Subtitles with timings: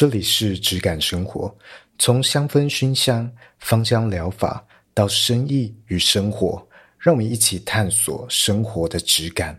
[0.00, 1.52] 这里是质感生活，
[1.98, 6.64] 从香氛熏香、芳香疗法到生意与生活，
[7.00, 9.58] 让我们一起探索生活的质感。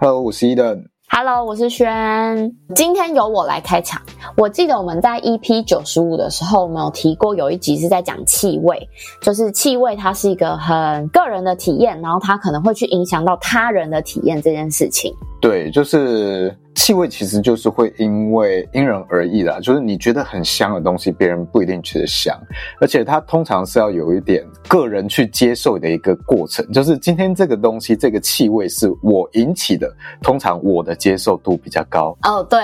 [0.00, 0.86] Hello，我是 Eden。
[1.10, 2.54] Hello，我是轩。
[2.74, 4.00] 今天由我来开场。
[4.36, 8.86] 我记得我们在 EP 九十五的时候，我们有提过有一集是在讲气味，
[9.22, 15.12] 就是气味它是一个很个人的体验，然后它可能会去影响到他人的体验这件事情。
[15.40, 16.54] 对，就是。
[16.74, 22.32] 气味其实就是会因为因人而异啦，就是你觉得很香的东西，别人不一定觉得香，
[22.80, 26.64] 而且它通常是要有一点个人去接受的一个过程。
[26.70, 29.92] 就是今天这个东西，这个气味是我引起的，
[30.22, 32.16] 通常我的接受度比较高。
[32.22, 32.60] 哦，对，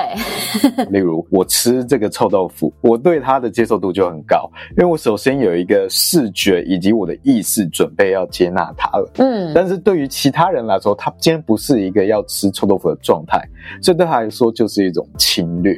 [0.90, 9.10] 例如我吃这个臭豆腐，我对它的接受度就很高，因为我首先有一个视觉以及我的意识准备要接纳它了。
[9.16, 13.40] 嗯，但是对于其他人来说，他今天不是一个要吃臭豆腐的状态，
[13.82, 15.74] 所以对他来说就是一种侵略，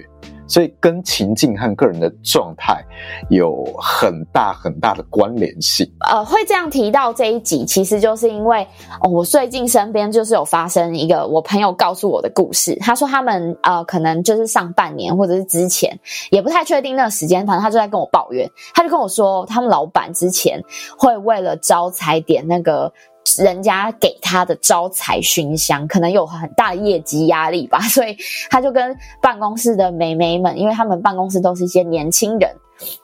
[0.46, 2.82] 所以跟情境和个人的状态
[3.30, 5.86] 有很大很大的关联性。
[6.08, 8.66] 呃，会这样提到这一集，其实就是因为，
[9.02, 12.76] 哦，我最近身边就是有发生一个我朋友告诉我的故事。
[12.80, 15.98] 他说他们呃，可能就是上半年或者是之前，
[16.30, 20.62] 也不太确定那个时间，反正他就在跟我抱怨，他就跟我说，他们老板之前
[20.98, 22.92] 会为了招财点那个。
[23.38, 28.16] 人家给他的招财熏香，可能有很大的业绩压力吧， 所以
[28.50, 32.50] 他就跟办公室的美眉们，因为他们办公室都是一些年轻人，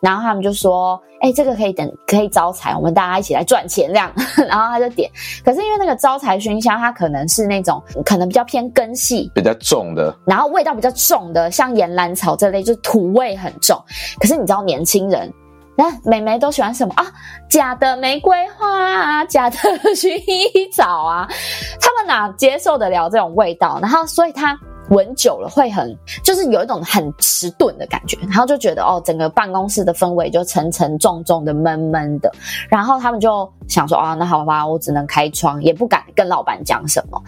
[0.01, 4.13] 然后他们就说：“哎、欸，这个可以等，可以招财，我们大家一起来赚钱这样。
[4.49, 5.11] ”然后他就点，
[5.45, 13.77] 可是因为那个招财熏香，它可能是那种可能比较偏根系、比较重的，然后味道比较重的，像岩兰草这类，就是土味很重。
[14.21, 15.33] 可是你知道年轻人。
[15.77, 17.07] 那美眉都喜欢什么啊？
[17.49, 19.57] 假的玫瑰花啊，假的
[19.97, 21.27] 薰衣草啊，
[21.81, 23.79] 他们哪接受得了这种味道？
[23.81, 24.59] 然后，所以他
[24.91, 32.31] 闻久了会很，就是有一种很迟钝的感觉，然后就觉得哦，整个办公室的氛围就沉沉重重的、闷闷的。
[32.69, 37.23] 然后他们就想说啊，那好吧，我只能开窗，也不敢跟老板讲什么。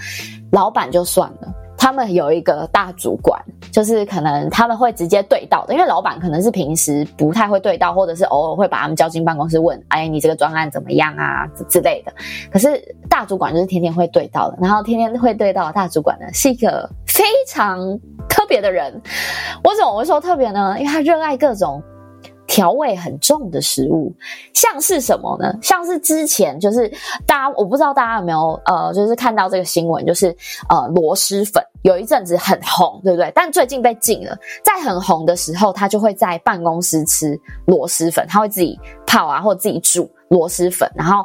[0.53, 1.49] 老板就算了。
[1.85, 3.39] 他们有一个大主管，
[3.71, 12.13] 就是可能他们会直接对到的，因为老板可能是平时不太会对到，或者是偶尔会把他们叫进办公室问：“哎，你这个专案怎么样啊？”之类的。
[12.51, 17.79] 可是大主管就是天天会对到的，然后天天会对到的大主管呢，是一个非常
[18.31, 18.91] 特别的人。
[19.65, 20.75] 为什么我会说特别呢？
[20.79, 21.83] 因为他热爱各种。
[22.55, 24.15] 调味很重的食物，
[24.53, 25.53] 像是什么呢？
[25.61, 26.89] 像是之前就是
[27.27, 30.29] 大家，我不知道大家有没有呃，就是看到这个新闻，就是
[30.69, 33.33] 呃螺蛳粉有一阵子很红，对不对？
[33.35, 34.39] 但最近被禁了。
[34.63, 40.09] 在很红的时候，他就会在办公室吃螺蛳粉，他会自己泡啊，或自己煮。
[40.31, 41.25] 螺蛳粉，然后，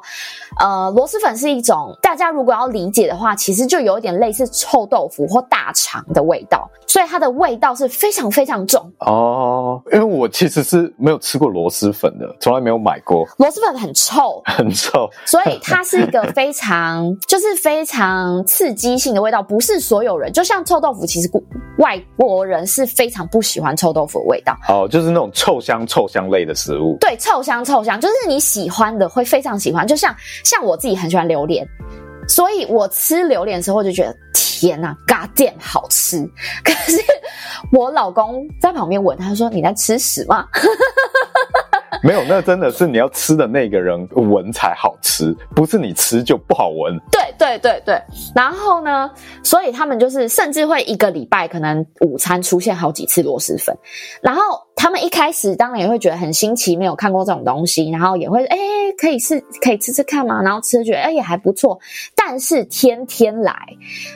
[0.60, 9.82] 呃，螺蛳粉是一种大家如果要理解的话，其实就有一点类似臭豆腐或大肠的味道，所以它的味道是非常非常重哦。
[9.92, 13.26] 因为我其实是没有吃过螺蛳粉的，从来没有买过。
[13.38, 21.30] 螺蛳粉很臭， 很臭，所以它是一个非常就是非常刺激性的味道，不是所有人，就像臭豆腐，其实
[21.78, 24.54] 外国人是非常不喜欢臭豆腐的味道。
[24.68, 26.98] 哦，就是那种臭香臭香类的食物。
[27.00, 30.14] 对，臭香臭香，就是你喜欢的会非常喜欢，就像
[30.50, 31.64] 像我自己很喜欢榴莲，
[32.28, 36.28] 所以我吃榴莲的时候就觉得天呐，God damn 好吃。
[36.64, 36.98] 可是
[37.72, 40.48] 我老公在旁边闻，他说你在吃屎吗？
[42.02, 46.98] 没有，那真的是你要吃的那个人闻才好吃，不是你吃就不好闻。
[47.12, 48.02] 对对对对，
[48.36, 49.10] 然后呢，
[49.44, 53.76] 所以他们就是甚至会一个礼拜可能午餐出现好几次螺蛳粉，
[54.22, 54.42] 然后
[54.76, 58.58] 他们一开始当然也会觉得很新奇，没有看过这种东西，然后也会哎
[58.98, 61.80] 可以试可以吃吃看嘛，然后吃觉得哎也还不错，
[62.16, 63.56] 但是天天来，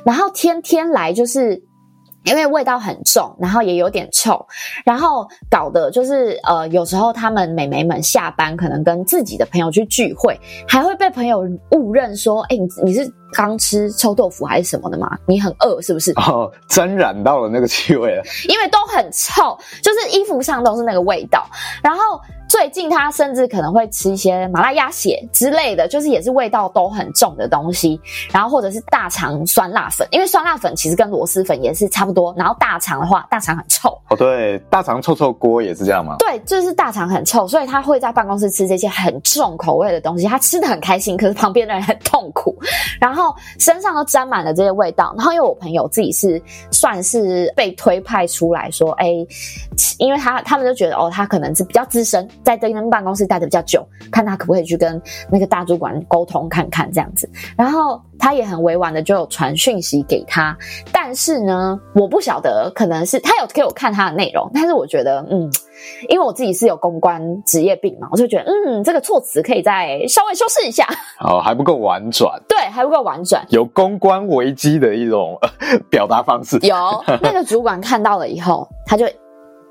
[0.06, 1.64] 然后天天来就是。
[2.24, 4.46] 因为味道很重，然后也有点臭，
[4.86, 15.18] 然后搞得就是呃，有时候他们美眉们下班可能跟自己的朋友去聚会，还会被朋友误认说：“哎，你你是刚吃臭豆腐还是什么的吗？
[15.26, 21.46] 你很饿是不是？”哦，沾染到了那个气味了，因为都很臭，就是衣服上都是那个味道，
[21.84, 22.20] 然后。
[22.54, 28.00] 最近他甚至可能会吃一些麻辣鸭血之类的，就是也是味道都很重的东西，
[28.32, 32.32] 然后或者是大肠酸辣粉，因为酸辣粉其实跟螺蛳粉也是差不多。
[32.38, 36.18] 然后大肠的话，大肠很臭哦，对，大肠臭臭锅也是这样吗？
[36.20, 42.56] 对，就是大肠很臭，所以他会在办公室吃这些很重口味的东西，他吃得很开心，可是旁边的人很痛苦，
[43.02, 45.12] 然后身上都沾满了这些味道。
[45.18, 46.40] 然后因为我朋友自己是
[46.70, 49.08] 算是被推派出来说，哎，
[49.98, 52.30] 因为他他们就觉得哦，他可能是比较资深。
[52.44, 57.30] 在这间办公室待的比较久，看他可不可以去跟那个大主管沟通看看这样子。
[57.58, 60.56] 然后他也很委婉的就有传讯息给他，
[60.92, 65.50] 但是呢，我不晓得，可能是他有给我看他的内容，但是我觉得，嗯，
[66.10, 70.86] 因为我自己是有公关职业病嘛，我就觉得，嗯，这个措辞可以再稍微修饰一下。
[71.20, 72.42] 哦，还不够婉转。
[72.48, 73.46] 对，还不够婉转。
[73.50, 75.38] 有公关危机的一种
[75.90, 76.58] 表达方式。
[76.62, 76.76] 有
[77.22, 79.06] 那个主管看到了以后，他就。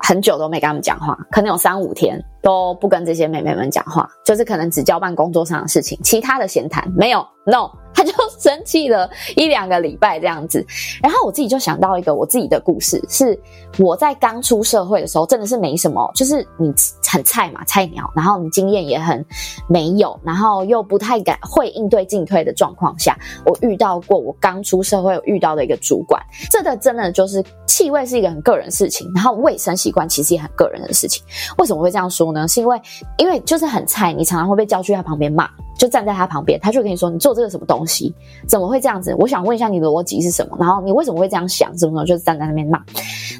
[0.05, 7.71] 很久都没跟他们讲话，可能有三五天都不跟这些妹妹们讲话，就是可能只交办工作上的事情，其他的闲谈没有，no。
[7.93, 10.65] 他就生气了一两个礼拜这样子，
[11.01, 13.39] 然后我自己就想到一个我自己的故事，是
[13.79, 16.73] 我在刚出社会的时候，真的是没什么，就是你
[17.07, 19.23] 很菜嘛，菜鸟，然后你经验也很
[19.67, 31.23] 没有，然后又不太敢会应对进退的状况下，我遇到过我刚出社会遇到的一个主管，这个真的就是气味是一个很个人事情，然后卫生习惯其实也很个人的事情。
[31.57, 32.47] 为什么会这样说呢？
[32.47, 32.81] 是因为
[33.17, 35.47] 因为就是很菜，你常常会被叫去他旁边骂。
[35.77, 38.13] 就站在他旁边，他就跟你说：“你做这个什么东西？
[38.47, 39.15] 怎么会这样子？
[39.17, 40.57] 我想问一下你的逻辑是什么？
[40.59, 41.69] 然后你为什么会这样想？
[41.77, 42.05] 什么什么？
[42.05, 42.81] 就是站在那边骂。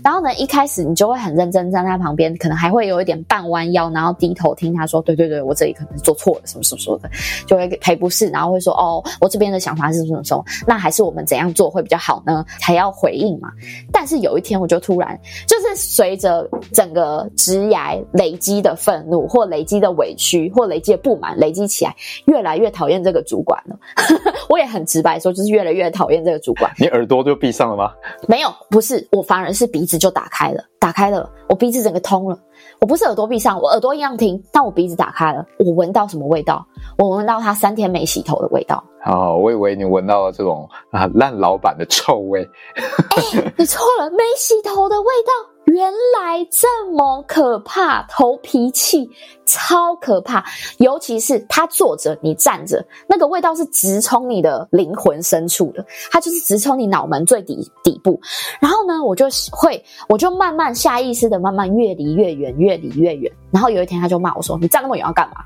[0.03, 7.09] 然后呢，一开始你就会很认真站在他旁边，可能还会有一点半弯腰，然后低头听他说：对对对，我这里可能做错了，什么什么什么的，
[7.47, 10.43] 就会赔不是，然后会说：哦，我这边的想法是什么什么？
[10.67, 12.43] 那还是我们怎样做会比较好呢？
[12.59, 13.49] 才要回应嘛。
[13.91, 21.95] 但是有一天，我就突然就是随着整个职涯累积的愤怒，或累积的委屈，或累积的不满累积起来。
[22.25, 23.77] 越来越讨厌这个主管了，
[24.49, 26.71] 我也很直白说，就是越来越讨厌这个主管。
[26.79, 27.91] 你耳朵就闭上了吗？
[28.27, 32.37] 没有，不是，我反而是鼻子就打开了，打开了，我鼻子整个通了。
[32.79, 36.65] 我不是耳朵闭上，我耳朵一样听，但我鼻子打开了，我闻到什么味道？
[36.97, 38.83] 我闻到他三天没洗头的味道。
[39.05, 42.41] 哦，我以为你闻到了这种啊烂老板的臭味。
[42.41, 45.52] 欸，你错了，没洗头的味道。
[45.65, 49.09] 原来这么可怕，头皮气
[49.45, 50.43] 超可怕，
[50.77, 58.19] 尤其是他坐着，你站着，那个味道是直冲你的灵魂深处的，它就是直冲你脑门最底底部。
[58.59, 63.31] 然后呢，我就会，我就慢慢下意识的慢慢越离越远，越离越远。
[63.51, 65.37] 然后有一天他就骂我说：“你站那么远要干嘛？”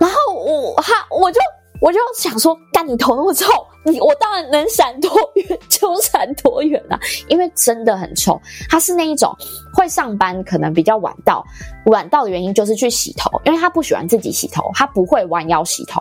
[0.00, 1.40] 然后我哈，我就。
[1.78, 3.44] 我就想说，干你头那么臭，
[3.90, 6.98] 你我当然能闪多远 就闪多远啊，
[7.28, 8.40] 因为真的很臭。
[8.68, 9.34] 他是那一种
[9.72, 11.44] 会上班可能比较晚到，
[11.86, 16.00] 晚到的原因就是去洗头，因为他不喜欢自己洗头，他不会弯腰洗头，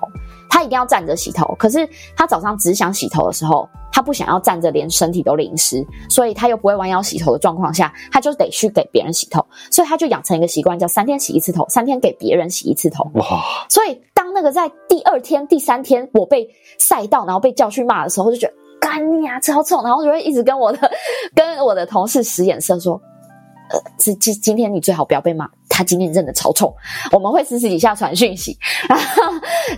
[0.50, 1.56] 他一定要站着洗头。
[1.60, 13.10] 可是他早上只想洗头的时候，他不想要站着，连身体都淋湿，所以他又不会弯腰洗头的状况下，他就得去给别人洗头，所以他就养成一个习惯，叫三天洗一次头，三天给别人洗一次头。
[13.16, 13.44] 哇！
[13.70, 14.26] 所以当。
[14.36, 16.46] 那个在第二天、第三天，我被
[16.78, 20.92] 晒到，然后被叫去骂的时候，就觉得干你啊，超臭，然后就会一直跟我的、
[21.34, 23.02] 跟我的同事使眼色，说，
[23.70, 26.76] 呃，今今今天你最好不要被骂，他今天真的超臭。
[27.12, 28.58] 我们会私底下传讯息，
[28.88, 29.06] 然后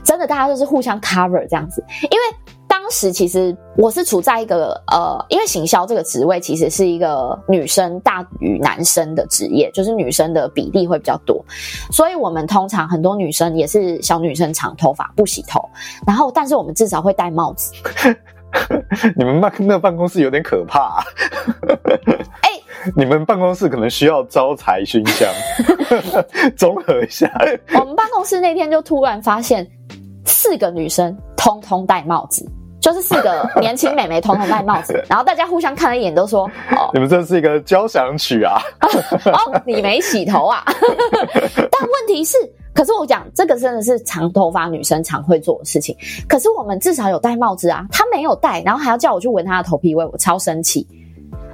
[0.03, 2.53] 真的大家都是互相 cover 这样子，因为。
[2.69, 11.43] 当时其实我是处在一个呃，因为行销这个职位其实是一个女生大于男生的职业，就是女生的比例会比较多，
[11.91, 15.59] 所以我们通常很多女生也是小女生长头发不洗头，
[16.05, 17.73] 然后但是我们至少会戴帽子。
[19.15, 21.03] 你们办那办公室有点可怕啊。
[22.41, 22.63] 哎、欸，
[22.95, 25.29] 你们办公室可能需要招财熏香，
[26.57, 27.31] 综合一下。
[27.73, 29.67] 我们办公室那天就突然发现
[30.25, 32.45] 四个女生通通戴帽子。
[32.87, 38.61] 就是四个年轻美眉统统戴帽子，然后大家互相看了一眼，都说：“哦，你们这是一个交响曲啊！”
[39.27, 40.63] 哦，你没洗头啊？
[41.69, 42.37] 但问题是，
[42.73, 45.93] 可是我讲这个真的是长头发女生常会做的事情。
[46.29, 50.87] 可是我们至少有戴帽子啊，她没有戴，然后还要叫我去闻她的头皮味，我超生气。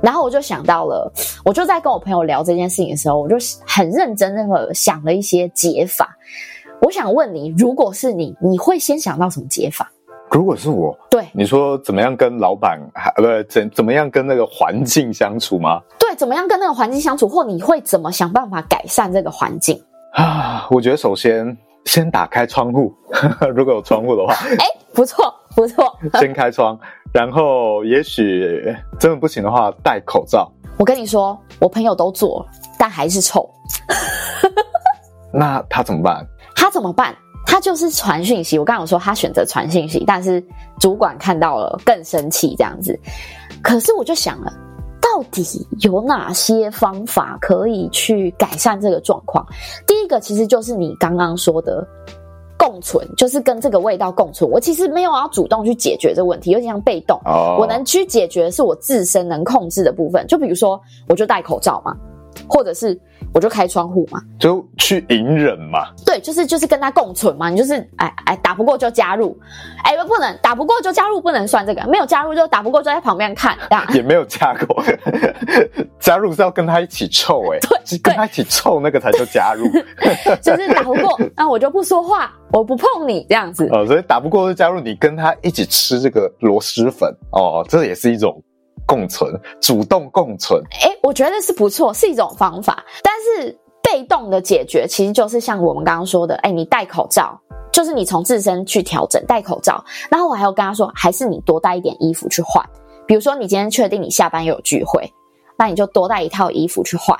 [0.04, 1.12] 然后我就想到了，
[1.44, 3.36] 我就在跟我朋友聊这件事情的时候，我就
[3.66, 6.16] 很认真的想了一些解法。
[6.80, 9.92] 我想问你，如果是你，你会先想到什么解法？
[10.34, 15.80] 如果是我，对你说怎么样跟老板，还不怎怎么样跟那个环境相处吗？
[16.00, 19.80] 对，怎么样跟那个环境相处，或你会怎么想办法改善这个环境
[20.14, 20.68] 啊？
[20.72, 22.92] 我觉得首先先打开窗户，
[23.56, 26.76] 如果有窗户的话，哎，不错不错，先开窗，
[27.14, 30.52] 然后也许真的不行的话，戴口罩。
[30.80, 32.46] 我跟你说，我朋友都做了，
[32.80, 33.48] 但还是臭。
[35.32, 36.26] 那他怎么办？
[36.56, 37.16] 他怎么办？
[37.46, 40.44] 他就是传讯息，我刚刚有说他选择传讯息，但是
[40.80, 43.00] 主管看到了更生气这样子。
[43.62, 44.52] 可是我就想了，
[45.02, 45.44] 到底
[45.82, 49.46] 有哪些方法可以去改善这个状况？
[49.86, 51.86] 第一个其实就是你刚刚说的
[52.58, 54.50] 共存，就是跟这个味道共存。
[54.50, 57.20] 我其实没有要主动去解决这个问题，有点像被动。
[57.26, 57.60] Oh.
[57.60, 61.96] 我能去解决的是我自身能控制的部分，就比如说，我就戴口罩嘛。
[62.48, 63.00] 或者是
[63.34, 65.88] 我就开窗户嘛，就去隐忍嘛。
[66.06, 67.50] 对，就是就是跟他共存嘛。
[67.50, 69.38] 你就是哎哎打不过就加入，
[69.84, 71.84] 哎不不能打不过就加入，不能算这个。
[71.88, 74.84] 没有加入就打不过就在旁边看，这样也没有加过。
[76.00, 79.66] 加入是要跟他一起臭哎、 欸，对，跟他一起臭那个才叫加入。
[80.42, 83.68] 就是打不过，那我就不说话，我不碰你这样子。
[83.72, 88.42] 哦，所以打不过就加入，你跟他一起吃这个螺蛳粉哦，这也是一种。
[88.86, 90.62] 共存，主动共存。
[90.82, 92.84] 哎、我觉得是不错，是一种方法。
[93.04, 97.40] 但是被动的解决，其实就是像我们刚刚说的，哎、你戴口罩，
[97.72, 99.84] 就是你从自身去调整戴口罩。
[100.10, 102.64] 然后我还有跟他说，还是你多带一点衣服去换。
[103.06, 105.12] 比如说，你今天确定你下班有聚会，
[105.58, 107.18] 那你就多带一套衣服去换，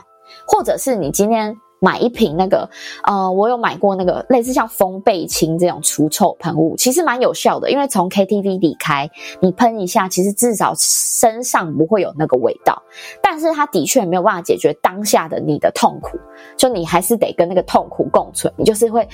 [0.48, 1.56] 或者是你今天。
[1.84, 2.70] 买一瓶那个，
[3.04, 7.70] 呃，我有买过那个类似像风贝清这种除臭喷雾，其实蛮有效的。
[7.70, 9.10] 因为从 KTV 离开，
[9.42, 12.82] 你喷一下，其实至少身上不会有那个味道。
[13.22, 16.18] 但是它的确没有办法解决当下的你的痛苦，
[16.56, 18.54] 就你还是得跟那个痛苦共存。
[18.56, 19.06] 你就是会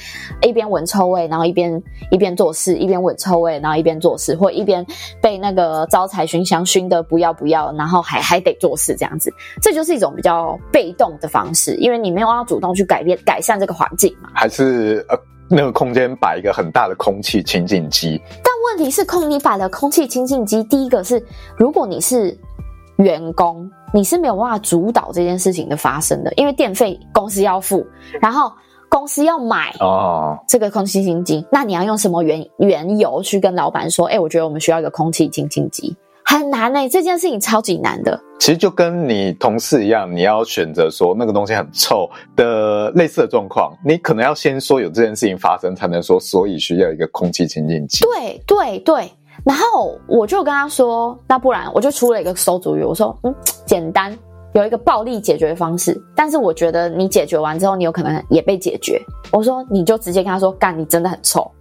[0.43, 4.85] 一边闻臭味，然后一边一边做事，一边闻臭味，然后一边做事，或一边
[5.19, 9.33] 被那个招财熏香熏得不要不要，然后还还得做事这样子。
[9.59, 12.58] 这就是一种比较被动的方式，因为你没有要主。
[12.59, 14.29] 主动去改变、改善这个环境嘛？
[14.33, 15.17] 还是呃，
[15.49, 18.21] 那个空间摆一个很大的空气清净机？
[18.43, 21.23] 但问题是，空你摆了空气清净机，第一个是，
[21.55, 22.37] 如果你是
[22.97, 27.87] 员工，你是没有办法主导这件事情的发生的，因为电费公司要付，
[28.19, 28.51] 然后
[28.89, 34.07] 公司要买哦这个空气清净机，那你要用什么原原由去跟老板说？
[34.07, 35.95] 哎，我觉得我们需要一个空气清净机。
[36.29, 38.17] 很难呢、欸，这件事情超级难的。
[38.39, 48.05] 其实就跟你同事一样，你要选择说那个东西很臭的类似的状况，你可能要先说有这件事情发生，才能说所以需要一个空气清净机。
[48.05, 49.11] 对对对，
[49.43, 53.33] 然后我就跟他说，那不然我就出了一个馊主意，我说嗯，
[53.65, 54.15] 简单
[54.53, 59.01] 有一个暴力解决方式，但是我觉得你解决完之后，你有可能也被解决。
[59.31, 61.51] 我说你就直接跟他说，干，你真的很臭。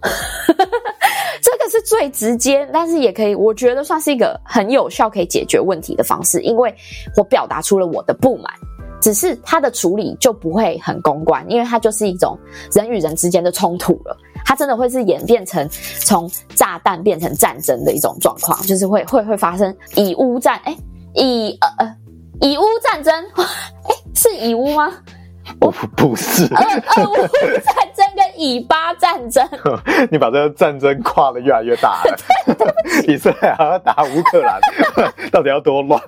[1.41, 6.73] 这个是最直接，但是也可以，我觉得算是一个很有效可以解决问题的方式，因为
[7.15, 8.53] 我表达出了我的不满，
[9.01, 12.37] 只是它的处理就不会很公关，因为它就是一种
[12.73, 15.67] 人与人之间的冲突了，它真的会是演变成
[15.99, 20.75] 从炸弹变成战争的一种状况，就是会会会发生以乌战，哎，
[21.13, 21.95] 以呃呃
[22.41, 24.93] 以乌战争， 哎，是以乌吗？
[25.59, 29.47] 不 不是，俄俄乌战争跟以巴战争，
[30.11, 32.17] 你把这个战争跨的越来越大了。
[33.07, 34.59] 以色列还要打乌克兰，
[35.31, 36.01] 到底要多乱？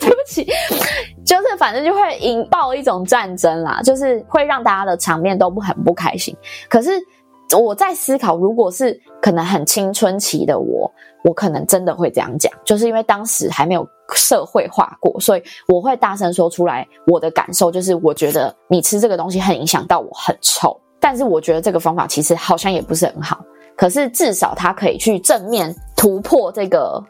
[0.00, 0.44] 对不起，
[1.24, 6.36] 就是反正就会引爆一种战争啦，就是会让大家的场面都不很不开心。
[6.68, 6.90] 可是
[7.58, 10.90] 我在思考，如果是可能很青春期的我，
[11.24, 13.86] 我可能真的会这样讲，就是因为当时还没有。
[14.14, 16.86] 社会化过，所以我会大声说出来。
[17.06, 20.78] 我的感受就是，我觉得你吃这个东西很影响到我，很臭。
[21.00, 23.44] 但是我觉得这个方法其实好像也不是很好。
[23.76, 27.02] 可是至少它可以去正面突破这个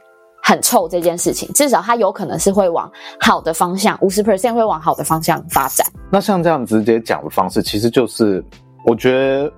[0.42, 1.52] 很臭这件事情。
[1.52, 5.86] 至少它有可能是会往好的方向，五十 percent 会往好的方向发展。
[6.10, 8.44] 那像这样直接讲的方式，其实就是
[8.86, 9.52] 我觉得。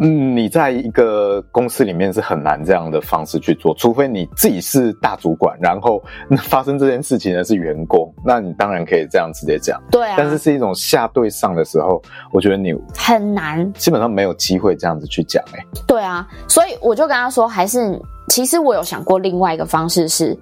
[0.00, 6.02] 嗯，你在一个公司里面是很难这样的方式去做，除非你自己是大主管，然后
[6.38, 9.80] 发生这件事情的是员工，那你当然可以这样直接讲。
[9.92, 15.40] 对啊，但是是一种下对上的时候，我觉得你很难，基本上没有机会这样子去讲。
[15.52, 17.96] 哎，对啊，所以我就跟他说，还是
[18.28, 20.36] 其实我有想过另外一个方式是，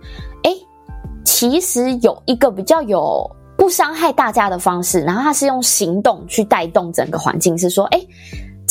[0.45, 0.51] 哎，
[1.25, 8.01] 其实有一个比较有不伤害大家的方式，然后他是用行动去带动整个环境，是说，哎。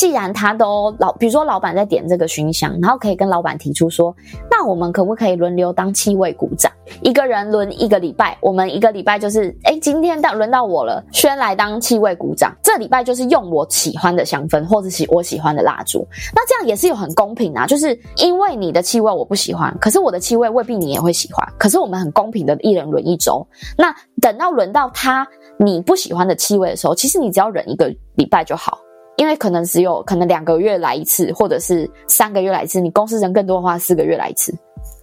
[0.01, 4.11] 既然他都老，比如说老板在点这个熏香，然后可以跟老板提出说，
[4.49, 6.71] 那我们可不可以轮流当气味鼓掌？
[7.03, 12.51] 一个人轮一个礼拜，我们一个礼拜就是，哎，今天到轮到我了，先来当气味鼓掌。
[12.63, 16.03] 这礼拜就是用我喜欢的香氛，或者喜我喜欢的蜡烛。
[16.33, 21.47] 那这样也是有很公平啊，就是因为你的气味我不喜欢，可是我的气味未必你也会喜欢。
[21.59, 23.45] 可是我们很公平的，一人轮一周。
[23.77, 25.27] 那等到轮到他
[25.57, 28.79] 你不喜欢的气味的时候，其实你只要忍一个礼拜就好。
[29.21, 32.81] 因为可能只有可能两个月来一次，或者是三个月来一次。
[32.81, 34.51] 你公司人更多的话，四个月来一次，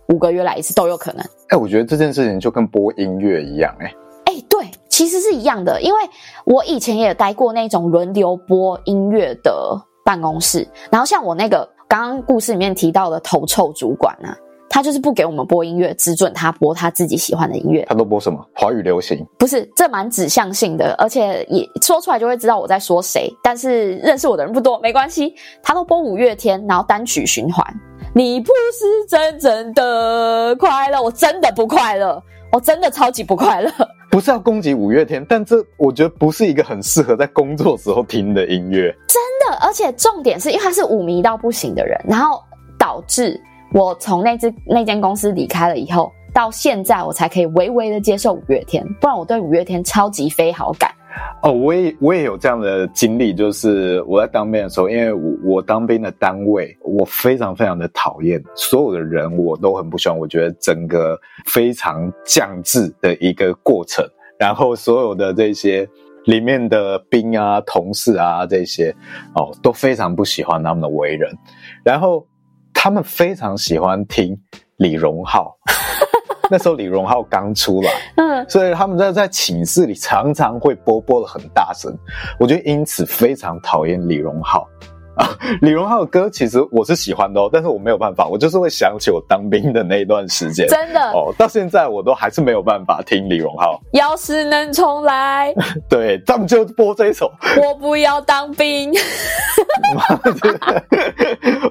[0.09, 1.21] 五个月来一次都有可能。
[1.23, 3.95] 哎、欸，我觉得这件事情就跟播音乐一样、欸，哎，
[4.25, 5.81] 哎，对，其实是一样的。
[5.81, 6.01] 因为
[6.45, 14.37] 我以前也待过那种轮流播音乐的办公室，然后像我那个刚刚故事里面提到的头臭主管啊。
[14.71, 17.85] 他就是不给我们播音乐，只准他播他自己喜欢的音乐。
[17.89, 18.39] 他都播什么？
[18.55, 19.27] 华语流行？
[19.39, 23.33] 不是，这蛮指向性的，而且也说出来就会知道我在说谁。
[23.43, 25.35] 但是认识我的人不多，没关系。
[25.63, 27.65] 他都播五月天，然后单曲循环。
[28.15, 32.23] 你不是真正的快乐，我真的不快乐。
[32.51, 33.71] 我真的超级不快乐。
[34.11, 38.91] 不是要攻击五月天，但这我觉得不是一个很适合在工作时候听的音乐。
[39.07, 42.43] 真的，而且重点是因为他是五迷到不行的人，然后
[42.79, 43.39] 导致
[43.73, 50.91] 我从那只那间公司离开了以后，到现在我才可以微微的接受五月天，不然我对五月天超级非好感。
[51.43, 60.17] 哦，我也我也有这样的经历，就是我在当兵的时候，因为我我当兵的单位，我非常非常的讨厌所有的人，我都很不喜欢。
[60.17, 64.05] 我觉得整个非常降智的一个过程，
[64.39, 65.89] 然后所有的这些
[66.27, 68.95] 里面的兵啊、同事啊这些，
[69.35, 71.33] 哦，都非常不喜欢他们的为人，
[71.83, 72.25] 然后
[72.81, 74.41] 他们非常喜欢听
[74.77, 75.59] 李荣浩。
[76.49, 81.93] 那时候李荣浩刚出来，嗯，所以他们在在寝室里常常会播播的很大声，
[82.39, 84.65] 我就因此非常讨厌李荣浩。
[85.19, 93.81] 啊， 李荣浩的歌其实我是喜欢的哦，但是我没有办法，我就是会想起我当兵的那一段时间，真的哦，到现在我都还是没有办法听李荣浩。
[93.93, 95.53] 要是能重来，
[95.91, 97.31] 对，他们就播这一首。
[97.61, 98.93] 我不要当兵，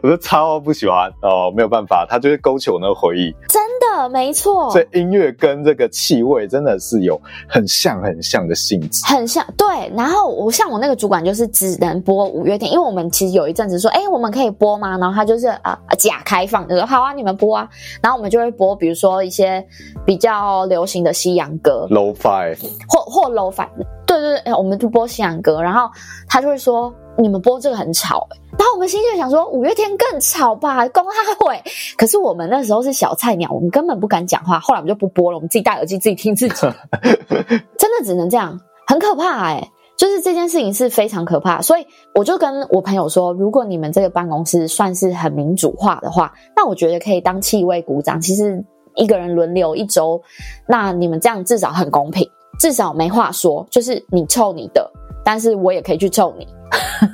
[0.04, 3.34] 我就超不喜欢哦，没有办法，他就是勾起我那个回忆。
[3.48, 4.70] 真的，没错。
[4.72, 9.46] 所以音乐跟这个气味真的是有很像很像的性质，很像。
[9.56, 13.37] 对，然后我像我那个主管就是只能播五月天，因为我们其实。
[13.38, 14.98] 有一阵子说，哎、欸，我们可以播吗？
[14.98, 17.70] 然后他就是啊，假开放，就说好啊，你们播啊。
[18.02, 19.64] 然后我们就会播，比如说一些
[20.04, 22.58] 比较流行的西洋歌，low fi，
[22.90, 23.68] 或或 low fi，
[24.08, 25.62] 对对对，我们就播西洋歌。
[25.62, 25.88] 然后
[26.28, 28.28] 他就会说，你们播这个很吵。
[28.58, 31.62] 然后我们心里就想说，五月天更吵吧，公开会。
[31.96, 34.60] 可是我们那时候是小菜鸟，我们根本不敢讲话。
[34.60, 36.56] 后来我们就不播了，我们自己戴耳机自己听自己，
[37.78, 39.72] 真的只能这样，很可怕哎、欸。
[39.98, 48.22] 就是这件事情是非常可怕，所以我就跟我朋友说，如果你们这个办公室算是很民主化的话，那我觉得可以当气味股长。
[48.22, 48.64] 其实
[48.96, 50.22] 一个人轮流一周，
[50.68, 54.88] 那你们这样至少很公平，至少没话说，就是你臭你的，
[55.26, 56.48] 但是我也可以去臭你。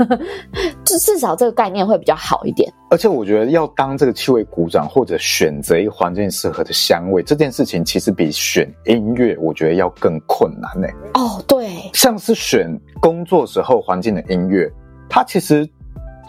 [0.85, 10.87] 就至少这个概念会比较好一点，而且我觉得要当这个气味鼓掌或者选择一个环境适合的香味，这件事情其实比选音乐我觉得要更困难呢。
[11.13, 12.67] 哦，对，像是选
[12.99, 14.71] 工作时候环境的音乐，
[15.09, 15.69] 它其实。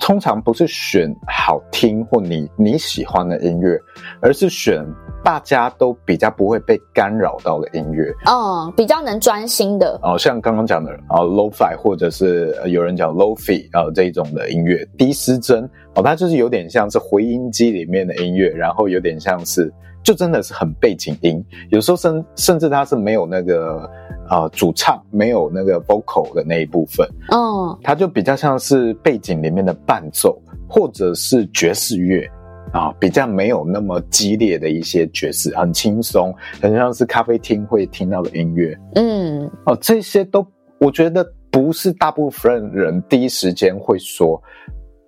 [0.01, 3.79] 通常不是选好听或你你喜欢的音乐，
[4.21, 4.85] 而是选
[5.25, 9.99] 大家都比较不会被干扰到的音乐，嗯，比较能专心的。
[10.03, 19.73] 哦，像刚刚讲的啊，Lo-Fi 或者是有人讲 Lo-Fi 啊这一种的音乐，低失真哦，它就是有点像是回音机里面的音乐，然后有点像是。
[20.03, 23.91] 就真的是很背景音，有时候甚甚至它是没有那个
[24.29, 32.31] 呃主唱，没有那个 vocal 的那一部分，嗯，它就比较像是背景里面的伴奏，或者是爵士乐
[32.75, 40.47] 啊，比较没有那么激烈的一些爵士，很轻松，很像是咖啡厅会听到的音乐，嗯，哦，这些都
[40.79, 44.43] 我觉得不是大部分人第一时间会说。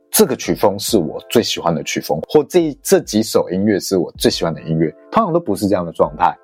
[0.09, 6.35] 这个曲风是我最喜欢的曲风，或这这几首音乐是我最喜欢的音乐，通常都不是这样的状态，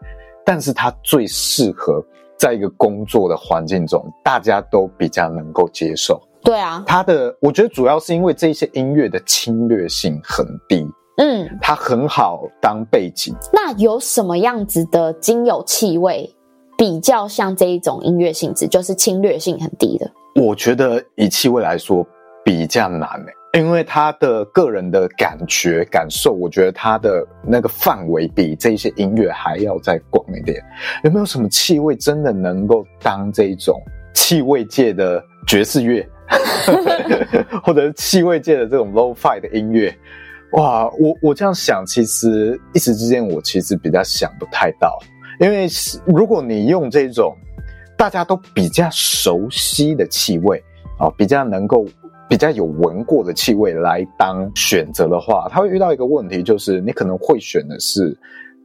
[0.45, 2.05] 但是它最适合
[2.37, 6.21] 在一个工作的环境中，大家都比较能够接受。
[6.43, 10.87] 对啊，它的我觉得主要是因为这些音乐的侵略性很低，
[11.23, 13.33] 嗯，它很好当背景。
[13.53, 16.29] 那有什么样子的精油气味
[16.77, 20.11] 比较像这一种音乐性质，就是侵略性很低的？
[20.35, 22.05] 我觉得以气味来说
[22.45, 23.61] 比较难诶、欸。
[23.61, 30.61] 因为他的个人的感觉感受，我觉得他的那个范围比这些音乐还要再广一点。
[31.05, 33.81] 有没有什么气味真的能够当这种
[34.15, 36.05] 气味界的爵士乐，
[37.63, 39.95] 或者是气味界的这种 low fi 的音乐？
[40.53, 44.99] 哇，我我这样想，其实一时之间我其实比较想不太到。
[45.41, 45.67] 因为
[46.07, 47.37] 如果你用这种
[47.97, 50.63] 大家都比较熟悉的气味
[50.99, 51.87] 啊，比较能够。
[52.29, 58.17] 比较有闻过的气味来当选择的话，他会遇到一个问题，就是你可能会选的是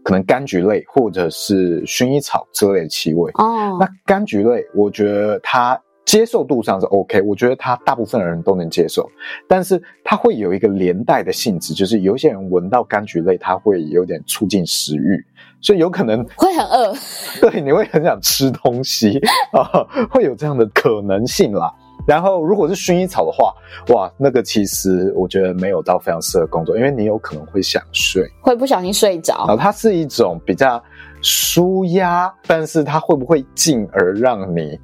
[0.05, 3.29] 可能柑橘类或者是薰衣草之类的气味。
[3.33, 9.07] 哦，那柑橘类，我觉得它接受度上是 OK，我觉得它大部分的人都能接受，
[9.45, 15.21] 但是它会有一个连带的性质，就是有一些人闻到柑橘类，它会有点促进食欲，
[15.59, 16.95] 所以有可能会很饿，
[17.41, 19.19] 对，你会很想吃东西。
[19.51, 21.69] 啊，会有这样的可能性啦。
[22.07, 23.53] 然后，如果是薰衣草的话，
[23.93, 29.39] 哇，那个其实我觉得没有到非常适合工作，因为你有可能会想睡，会不小心睡着。
[29.39, 30.81] 然后它是一种比较
[31.21, 34.79] 舒压，但是它会不会进而让你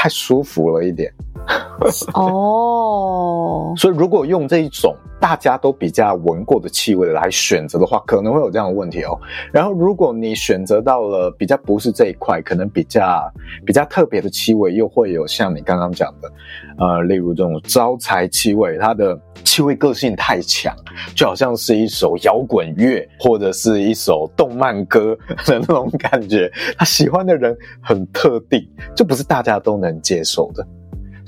[0.00, 1.12] 太舒服了一点？
[2.14, 9.16] 哦，所以如果用这一种大家都比较闻过的气味来选择的话，可能会有这样的问题哦。
[9.52, 13.30] 然后如果你选择到了比较不是这一块，可能比较
[13.66, 16.32] 比较特别的气味，又会有像你刚刚讲的，
[16.78, 20.74] 呃，例如这种招财气味，它的气味个性太强，
[21.14, 30.66] 就好像是一首摇滚乐或者是一首动漫歌的那种感觉，他喜欢的人很特定，就不是大家都能接受的。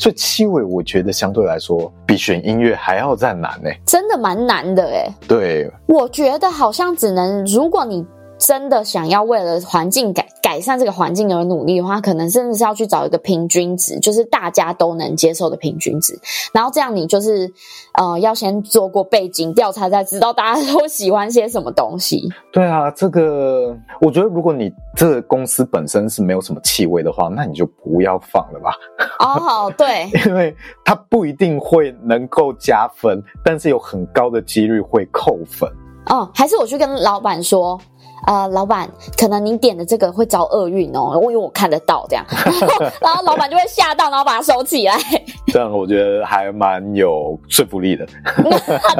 [0.02, 5.14] 所以气味，我觉得相对来说比选音乐还要再难呢、欸，真的蛮难的哎、欸。
[5.28, 8.04] 对，我觉得好像只能，如果你
[8.44, 16.18] 真的想要为了环境改改善这个环境而努力的话，可能甚至是要去找一个平均值，就是大家都能接受的平均值。
[16.52, 17.48] 然后这样你就是
[17.94, 22.28] 呃，要先做过背景调查，才知道大家都喜欢些什么东西。
[22.52, 28.74] 对啊，这个我觉得如果你这个公司本身是没有什么气味的话，那你就不要放了吧。
[29.20, 30.52] 哦，对， 因为
[30.85, 35.70] 它不一定会能够加分，但是有很高的几率会扣分。
[36.07, 37.81] 哦，还是我去跟老板说。
[38.26, 44.96] 呃，老板，可能您点的这个会招厄运哦，因为我看得到这样， 然后，然后老板就会吓到，然后把它收起来。
[45.52, 48.06] 这样我觉得还蛮有说服力的。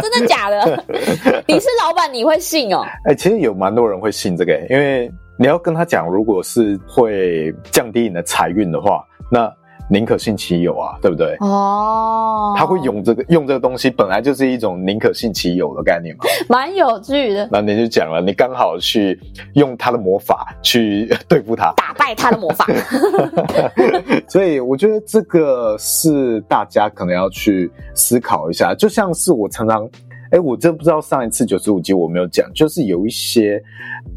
[0.03, 0.85] 真的假的？
[1.47, 2.83] 你是老板，你会信哦？
[3.05, 9.53] 哎、欸，其实有蛮多人会信这个，因为你要跟他讲，如果是会降低你的财运的话，那。
[9.89, 11.37] 宁可信其有啊，对不对？
[11.41, 17.49] 哦，他会用这个用这个东西，本来就是一种宁可信其有的概念嘛，蛮有趣的。
[17.51, 19.21] 那你就讲了，你刚好去
[19.55, 22.67] 用他的魔法去对付他，打败他的魔法。
[24.29, 29.89] 所以我觉得这个是大家可能要去思考一下，就像是我常常。
[30.33, 33.63] 哎，我真不知道上一次九十五集我没有讲，就是有一些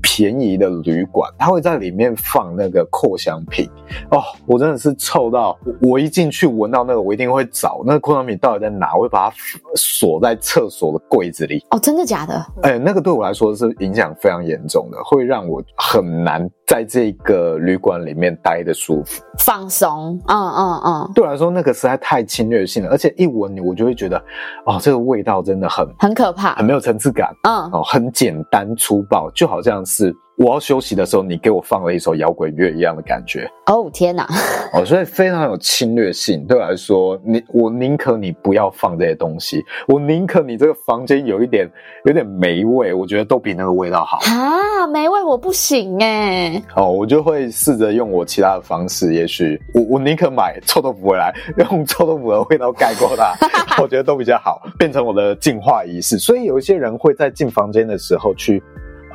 [0.02, 3.70] 便宜的旅馆，它会在里面放那个扩香品
[4.12, 9.36] 哦，我真的是臭到我一进去闻到那个，我一定会找那个扩香品到底在哪，我会把它
[9.76, 11.62] 锁在厕所的柜子里。
[11.72, 12.46] 哦，真的假的？
[12.64, 20.20] 哎，那个对我来说是影响非常严重的，会让我很难在这个旅馆里面待的舒服、放松。
[20.28, 24.18] 嗯嗯嗯，对我来说那个实在太侵略性了，而且一闻你，我就会觉得
[24.66, 25.88] 哦，这个味道真的很。
[26.00, 33.50] 很可怕，很没有层次感，嗯，哦，很简单粗暴，就好像是我要休息的时候，你给我放了一首摇滚乐一样的感觉。
[33.68, 34.28] 哦，天哪！
[34.74, 36.46] 哦，所以非常有侵略性。
[36.46, 41.70] 对我来说，你我宁可你不要放这些东西，我宁可你这个房间有一点
[42.04, 44.86] 有点霉味，我觉得都比那个味道好啊。
[44.88, 46.62] 霉味我不行哎。
[46.76, 53.34] 哦，我就会试着用我其他的方式，也许我我宁可买臭豆腐回来，用臭豆腐的味道盖过它，
[53.82, 56.18] 我觉得都比较好，变成我的净化仪式。
[56.18, 58.62] 所以有一些人会在进房间的时候去，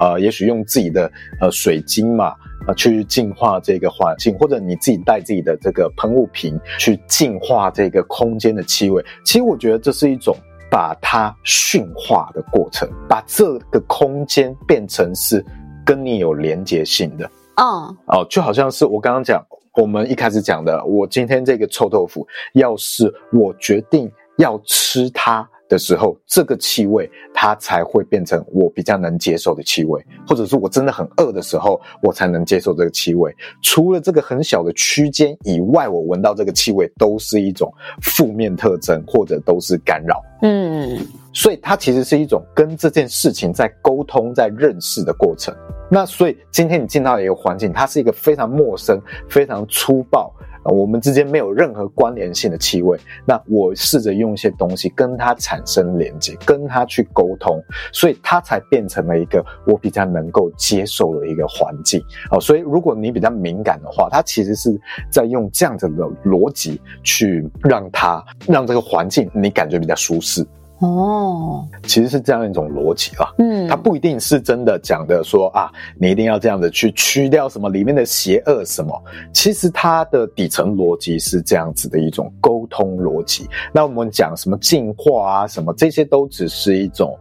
[0.00, 2.34] 呃，也许用自己的呃水晶嘛。
[2.66, 9.02] 啊，去净化这个环境，或者你自己带自己的这个喷雾瓶去净化这个空间的气味。
[9.24, 10.36] 其实我觉得这是一种
[10.70, 15.42] 把它驯化的过程，把这个空间变成是
[15.86, 17.24] 跟你有连接性的。
[17.56, 19.42] 嗯，哦，就好像是我刚刚讲，
[19.76, 25.48] 我们一开始讲的，我今天这个臭豆腐，要是我决定要吃它。
[25.70, 33.34] 的时候，这个气味它才会变成我比较能接受的气味，或者是我真的很饿的时候，我才能接受这个气味。
[33.62, 40.20] 除了这个很小的区间以外，我闻到这个气味都是一种负面特征，或者都是干扰。
[40.42, 40.98] 嗯，
[41.32, 45.54] 所以它其实是一种跟这件事情在沟通、在认识的过程。
[45.88, 50.34] 那所以今天你进到一个环境，它是一个非常陌生、非常粗暴。
[50.64, 62.02] 我们之间没有任何关联性的气味，那我试着用一些东西跟它产生连接，跟它去沟通，所以它才变成了一个我比较能够接受的一个环境。
[62.30, 64.78] 哦，所以如果你比较敏感的话，它其实是
[65.10, 70.46] 在用这样子的逻辑去让它让这个环境你感觉比较舒适。
[70.80, 78.98] 哦，其实是这样一种逻辑啊，嗯，它不一定是真的讲的说啊，你一定要这样子去驱掉什么里面的邪恶什么，
[79.30, 83.46] 其实它的底层逻辑是这样子的一种沟通逻辑。
[83.74, 87.14] 那我们讲什么进化啊，什么这些都只是一种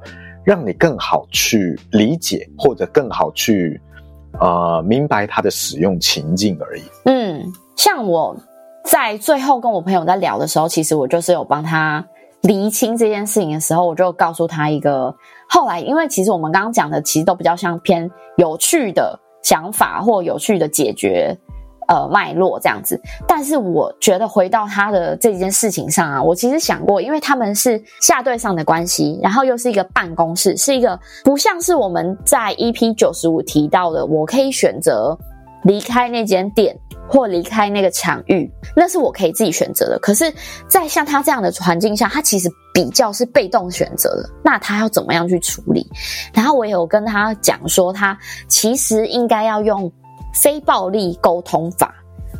[0.45, 3.81] 让你更好去理解或者更好去
[4.39, 6.83] 呃明白它的使用情境而已。
[7.05, 7.43] 嗯，
[7.75, 8.37] 像我
[8.85, 12.07] 在最后跟我朋友在聊的时候，其实我就是有帮他。
[12.41, 15.13] 厘清这件事情的时候，我就告诉他一个。
[15.47, 21.35] 后来，因为其实我们刚刚讲的，其实都比较像偏有趣的想法或有趣的解决
[21.87, 23.01] 呃脉络这样子。
[23.27, 35.17] 但是我觉得回到他的这件事情上啊，我其实想过，因为他们是下对上的关系，然后又是一个办公室，是一个不像是我们在 EP 九十五提到的，我可以选择
[35.63, 36.77] 离开那间店。
[37.11, 39.97] 或离开那个场域，那是我可以自己选择的。
[39.97, 40.31] 可是，
[40.67, 44.29] 在像他这样的环境下，他其实比较是被动选择的。
[44.43, 45.83] 那他要怎么样去处理？
[46.31, 48.15] 然后我也有跟他讲说，他
[48.47, 49.91] 其实应该要用
[50.39, 51.95] 非暴力沟通法。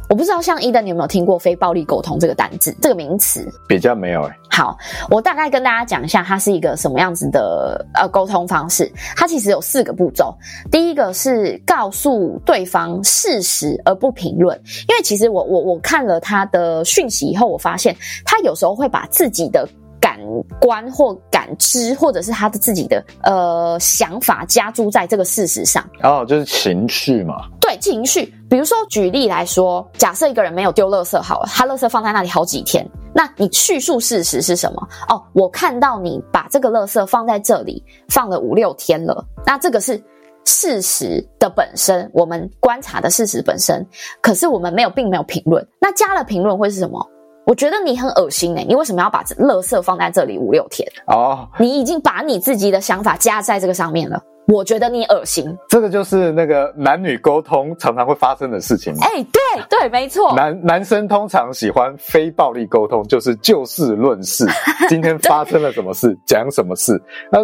[0.09, 3.47] 我不知道像伊登，你有没有听过非暴力沟通这个单字、这个名词？
[3.67, 4.35] 比较没有哎、欸。
[4.49, 4.75] 好，
[5.07, 8.91] 我大概跟大家讲一下，它是一个什么样子的呃沟通方式。
[9.15, 10.35] 它其实有四个步骤。
[10.71, 17.95] 第一个是告诉对方事实而不评论，因为其实我我我看了他的讯息以后，我发现
[18.25, 19.69] 他有时候会把自己的。
[20.01, 20.17] 感
[20.61, 27.49] 官或感知，或者是他的自己的呃想法加注在这个事实上，哦，就是情绪嘛。
[27.79, 28.33] 情绪。
[28.49, 34.87] 比如说举例来说，假设一个人没有丢垃圾好了，他垃圾放在那里好几天，那你叙述事实是什么？
[35.07, 40.03] 哦，我看到你把这个垃圾放在这里放了五六天了，那这个是
[40.45, 43.85] 事实的本身，我们观察的事实本身。
[44.21, 45.65] 可是我们没有，并没有评论。
[45.79, 47.05] 那加了评论会是什么？
[47.49, 50.87] 我觉得你很恶心哎、欸，你为什么要把垃圾放在这里五六天？
[51.07, 54.21] 哦，你已经把你自己的想法加在这个上面了。
[54.47, 55.57] 我觉得你恶心。
[55.67, 58.93] 这个就是那个男女沟通常常会发生的事情。
[59.01, 60.35] 哎、欸，对对，没错。
[60.35, 64.47] 男男生通常喜欢非暴力沟通，就是就事论事。
[64.87, 67.01] 今天发生了什么事，讲什么事。
[67.31, 67.39] 那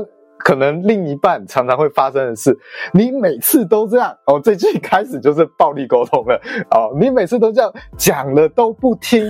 [0.46, 2.56] 可能另一半常常会发生的事，
[2.94, 9.28] 你每次都这样哦，这句开始就是暴力沟通了哦，你每次都这样讲了都不听，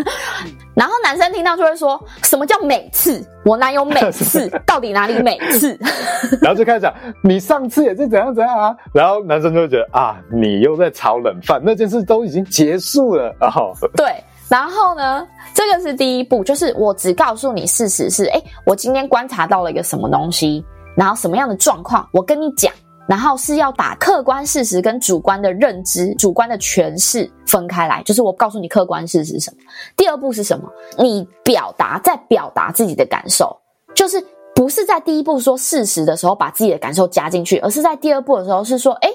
[0.74, 3.22] 然后男生听到就会说，什么叫每次？
[3.44, 4.48] 我哪有每次？
[4.64, 5.78] 到底哪里每次？
[6.40, 14.06] 然后就开始讲，你上次也是怎样怎样啊，然后男生就会觉得啊，你又在炒冷饭，那件事都已经结束了哦，对。
[14.50, 20.64] 然后呢，这个是第一步，就是我只告诉你事实是，诶，我今天观察到了一个什么东西，
[20.96, 22.72] 然后什么样的状况，我跟你讲，
[23.06, 29.58] 然后是要把客观事实跟主观的认知、主观的诠释分开来，就是我告诉你客观事实是什么。
[29.96, 30.68] 第二步是什么？
[30.98, 33.56] 你表达，在表达自己的感受，
[33.94, 34.20] 就是
[34.52, 39.08] 不是在第一步说事实的时候把自己的感受加进去，而是在第二步的时候是说，诶，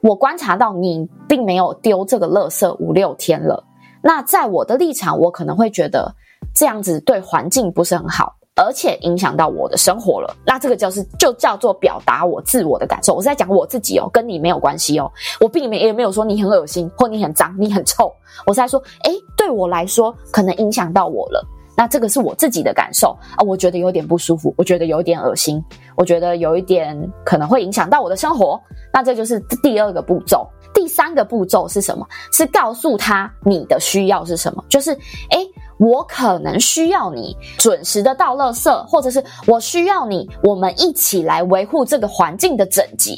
[0.00, 3.62] 我观察到你并没有丢这个垃圾五六天了。
[4.02, 6.12] 那在我的立场，我可能会觉得
[6.54, 10.36] 这样子对环境不是很好，而且影响到我的生活了。
[10.44, 13.14] 那这个就是就叫做表达我自我的感受。
[13.14, 15.10] 我是在讲我自己哦，跟你没有关系哦。
[15.40, 18.12] 我并没也没有说你很恶心或你很脏、你很臭。
[18.46, 21.46] 我是在说，诶，对我来说可能影响到我了。
[21.74, 25.62] 那这个是我自己的感受啊，我觉得有点不舒服，我觉得有点恶心，
[25.96, 28.60] 我觉得有一点可能会影响到我的生活。
[28.92, 30.46] 那这就是第二个步骤。
[30.74, 32.06] 第三个步骤是什么？
[32.32, 34.64] 是告诉他你的需要是什么？
[34.68, 34.92] 就是，
[35.30, 35.46] 诶，
[35.78, 43.14] 我可能需要你准时的倒垃圾，或者是我需要你，我们一起来维护这个环境的整洁。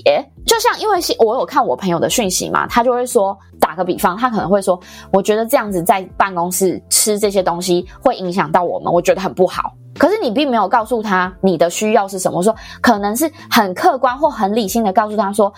[0.46, 4.78] 就像，因为是我有看我朋友的讯息嘛，他就会说，打个比方，他可能会说，
[5.10, 9.72] 我觉得这样子在办公室吃这些东西会影响到我们，我觉得很不好。
[9.98, 15.52] 可是你并没有告诉他你的需要是什么，说可能是很客观或很理性的告诉他说，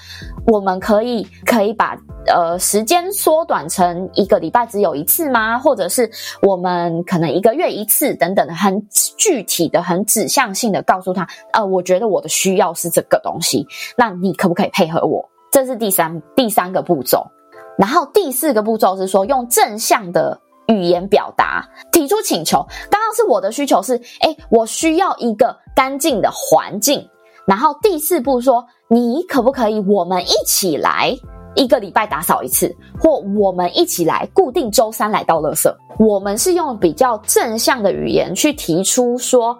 [0.46, 1.96] 我们可以可以把
[2.26, 5.58] 呃时间缩短成一个礼拜只有一次吗？
[5.58, 6.10] 或者是
[6.42, 15.26] 我们可能一个月一次等等的，很具体的、很指向性的告诉他，呃，我觉得我的需要是这个东西，那你可不可以配合我？
[15.50, 17.26] 这是第三第三个步骤，
[17.78, 20.38] 然后第四个步骤是说用正向的。
[20.68, 22.58] 语言表达，提出请求。
[22.90, 27.08] 刚刚是我的需求是，诶，我需要一个干净的环境。
[27.46, 31.16] 然后第四步说，你可不可以我们一起来
[31.54, 35.72] 一个礼拜打扫一次，或我们一起来固定周三来倒垃圾。
[35.98, 39.56] 我们是用比较正向的语言去提出说。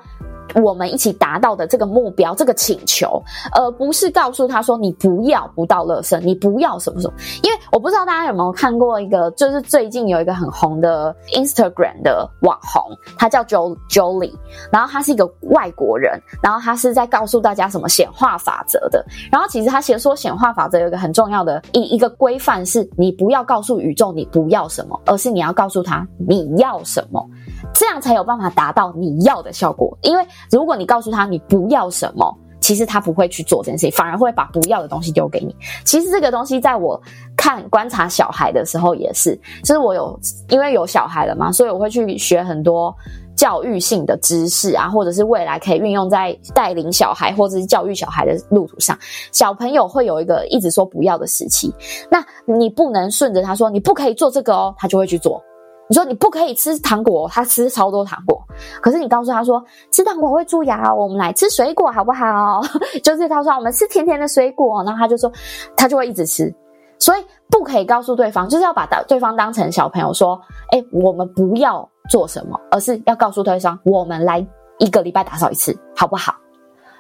[0.55, 3.23] 我们一起达到的这个目标，这个请求，
[3.55, 7.15] 而不是告诉他说，你不要不倒垃圾，你不要什么什么。
[7.43, 12.83] 因为我不知道大家有没有看过一个，就是最近有一个很红的 Instagram 的网红，
[13.19, 14.35] 他叫 Jo Jolie，
[14.73, 19.05] 然后他是一个外国人，然后他是在告诉大家什么显化法则的。
[19.31, 27.27] 然后其实他写说显化法则有一个很重要的一一个规范是，你不要告诉宇宙你不要什么，而是你要告诉他你要什么。
[27.75, 29.97] 这样才有办法达到你要的效果。
[30.03, 35.55] 因为如果你告诉他你不要什么，其实他不会去做这件事情，反而会把不要的东西丢给你。
[35.85, 37.01] 其实这个东西在我
[37.37, 42.93] 看观察小孩的时候也是，就是我有因为有小孩了嘛，所以我会去学很多
[43.37, 48.99] 教育性的知识啊，或者是未来可以运用在带领小孩或者是教育小孩的路途上。
[49.31, 51.73] 小朋友会有一个一直说不要的时期，
[52.11, 55.41] 那你不能顺着他说你不可以做这个哦，他就会去做。
[55.89, 58.43] 你说你不可以吃糖果，他吃超多糖果。
[58.81, 62.61] 可是你告诉他说吃糖果会蛀牙，我们来吃水果好不好？
[63.05, 65.31] 就是他说我们吃甜甜的水果，然后他就说
[65.77, 66.53] 他就会一直吃。
[66.99, 70.41] 所以不可以告诉对方，就是要把对方当成小朋友说，
[70.73, 74.45] 哎，我们不要做什么，而是要告诉对方，我们来
[74.79, 76.35] 一个礼拜打扫一次，好不好？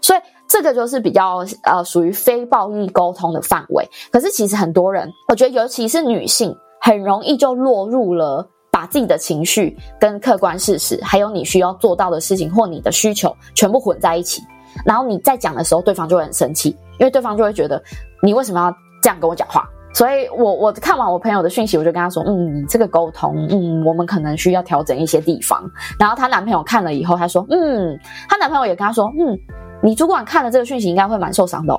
[0.03, 3.89] 所以这个就是比较呃属于非暴力沟通的范围。
[4.13, 14.43] 可是其实很多人，我觉得尤其是女性，很容易就落入了把自己的情绪跟客观事实，还有你需要做到的事情或你的需求全部混在一起。
[14.85, 17.83] 然后你在讲的时候，对方就会很生气，因为对方就会觉得
[18.21, 19.67] 你为什么要这样跟我讲话？
[19.95, 25.65] 所以我我看完我朋友的讯息，我就跟他说，嗯，这个沟通，嗯，我们可能需要调整一些地方。
[25.99, 29.39] 然后她男朋友看了以后，他说，嗯，她男朋友也跟他说，嗯。
[29.83, 31.79] 你主管看了这个讯息，应该会蛮受伤的。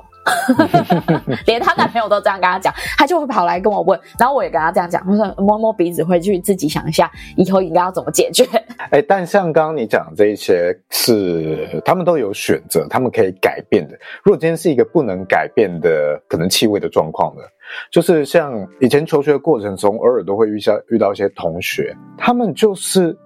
[1.46, 8.44] 连她男朋友都这样跟她讲，她就会跑来跟我问，然后我也跟她这样讲，我说摸摸鼻子，回去自己想一下，以后应该要怎么解决。
[8.90, 13.98] 哎，但像刚刚你讲的这一些，是他们都有选择，他们可以改变的。
[14.22, 17.42] 如果今天是一个不能改变的，可能气味的状况呢，
[17.90, 23.16] 就是像以前求学的过程中，偶尔都会遇到遇到一些同学，他们就是。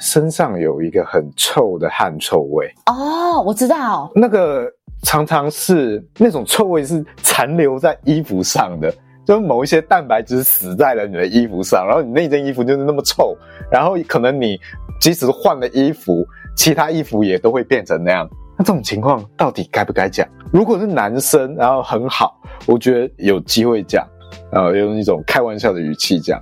[0.00, 4.68] 身上有一个很臭的汗臭味哦，我知道，那个
[5.02, 8.92] 常常是那种臭味是残留在衣服上的，
[9.24, 13.36] 就是某一些蛋白质死在了你的衣服上，然后你那件衣服就是那么臭，
[13.70, 14.58] 然后可能你
[15.00, 18.28] 即使换了衣服，其他衣服也都会变成那样。
[18.56, 20.26] 那这种情况到底该不该讲？
[20.52, 24.06] 如果是男生，然后很好，我觉得有机会讲，
[24.52, 26.40] 然后用一种开玩笑的语气讲，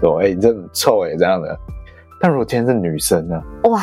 [0.00, 1.56] 说：“哎，你这很臭哎，这样的。”
[2.20, 3.42] 但如果今天是女生呢？
[3.64, 3.80] 哇，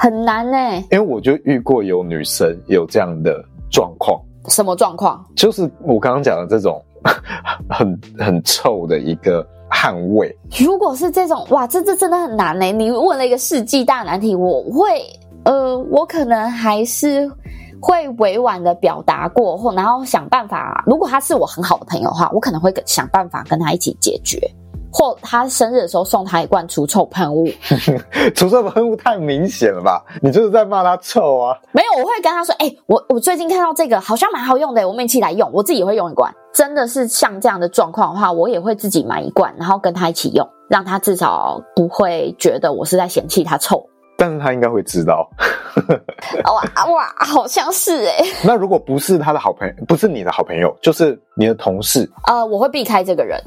[0.00, 0.56] 很难呢。
[0.90, 4.18] 因为我就遇过有女生有这样的状况。
[4.48, 5.22] 什么状况？
[5.36, 6.82] 就是我刚刚讲的这种
[7.68, 10.34] 很很臭的一个汗味。
[10.58, 12.64] 如果是这种，哇，这这真的很难呢。
[12.72, 15.02] 你问了一个世纪大难题，我会，
[15.44, 17.30] 呃，我可能还是
[17.78, 20.82] 会委婉的表达过，或然后想办法。
[20.86, 24.40] 如果他是我很好的朋友的话，我可能会想办法跟他一起解决。
[24.92, 27.46] 或他生日的时候送他一罐除臭喷雾，
[28.34, 30.04] 除臭喷雾太明显了吧？
[30.20, 31.56] 你就是在骂他臭啊？
[31.72, 35.50] 没有，我会跟他说：“哎、欸，我我最近看到这个好像蛮好用的，我们一起来用。
[35.52, 36.32] 我自己也会用一罐。
[36.52, 43.84] 真的是像这样的状况的话，我也会自己买一罐，然后跟他一起用，让他至少不会觉得我是在嫌弃他臭。
[44.16, 45.30] 但是他应该会知道。
[46.44, 48.32] 哇哇，好像是哎、欸。
[48.44, 53.40] 那如果不是他的好朋友，不是你的好朋友，就是你的同事，呃，我会避开这个人。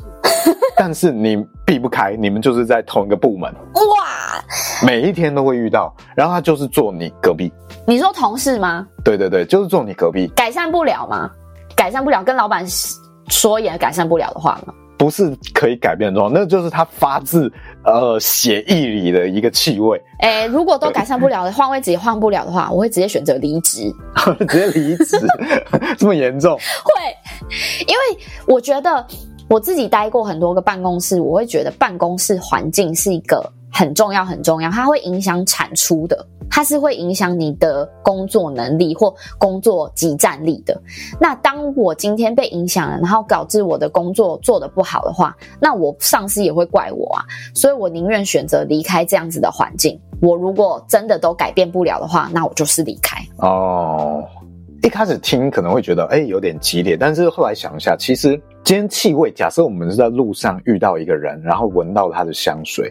[0.78, 4.44] 但是你避不开，你们就是在同一个部门哇，
[4.86, 7.52] 每一天都会遇到，然后他就是坐你隔壁。
[7.86, 8.88] 你说同事吗？
[9.04, 10.28] 对对对，就是坐你隔壁。
[10.36, 11.30] 改善不了吗？
[11.76, 12.66] 改善不了，跟老板
[13.30, 14.74] 说也改善不了的话吗？
[14.96, 17.52] 不是可以改变的状况，那就是他发自
[17.84, 20.02] 呃血液里的一个气味。
[20.20, 23.92] 哎、欸，如果都改善不了的，换位置也换不了的话，我会直接选择离职。
[24.48, 25.18] 直接离职？
[25.98, 26.58] 这么严重？
[26.58, 26.92] 会，
[27.88, 29.06] 因为我觉得。
[29.50, 40.80] 我自己待过很多个办公室，我会觉得办公室环境是一个很重要、很重要，它会影响产出的，它是会影响你的工作能力或工作及战力的。
[41.20, 50.00] 那当我今天被影响了，然后导致我的工作做得不好的话，那我上司也会怪我啊，所以我宁愿选择离开这样子的环境。
[50.22, 53.18] 我如果真的都改变不了的话，那我就是离开。
[53.38, 54.24] 哦，
[54.84, 58.40] 一开始听可能会觉得哎有点激烈，但是后来想一下，其实。
[58.66, 62.90] 今天气味，假设我们是在路上遇到一个人，然后闻到他的香水，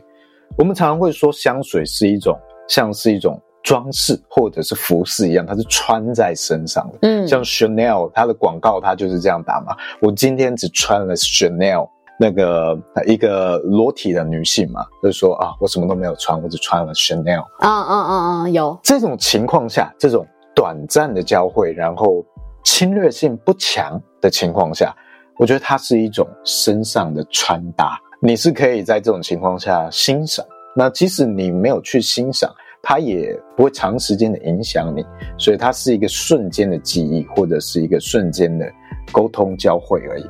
[0.59, 6.98] 我们常常会说香水是一种像是一种装饰或者是服饰一样，它是穿在身上的。
[7.00, 9.74] 嗯，像 Chanel 它的广告，它就是这样打嘛。
[10.02, 17.46] 我今天只穿了 Chanel 那个一个裸体的女性嘛，就是说啊，我什么都没有穿，我只穿了 Chanel。
[17.61, 20.26] 嗯嗯嗯嗯，有这种情况下，这种
[20.62, 22.25] 短暂的交汇，然后
[22.62, 24.94] 侵略性不强的情况下。
[25.37, 30.46] 我觉得它是一种身上的穿搭，你是可以在这种情况下欣赏。
[30.77, 32.48] 那即使你没有去欣赏，
[32.81, 35.05] 它也不会长时间的影响你，
[35.37, 38.64] 所以它是一个瞬间的记忆，或者是一个瞬间的
[39.11, 40.25] 沟通交汇而已。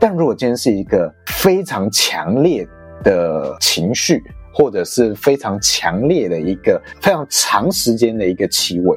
[0.00, 2.66] 但如果今天是一个非常强烈
[3.02, 4.22] 的情绪，
[4.54, 8.96] 或者是非常强烈的一个非常长时间的一个气味，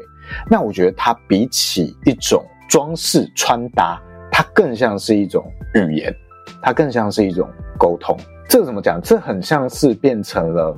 [0.50, 4.02] 那我觉得它比起一种装饰穿搭。
[4.32, 6.13] 它更像是一种语言，
[6.62, 8.16] 它更像是一种沟通。
[8.48, 9.02] 这怎么讲？
[9.02, 10.78] 这很像是变成了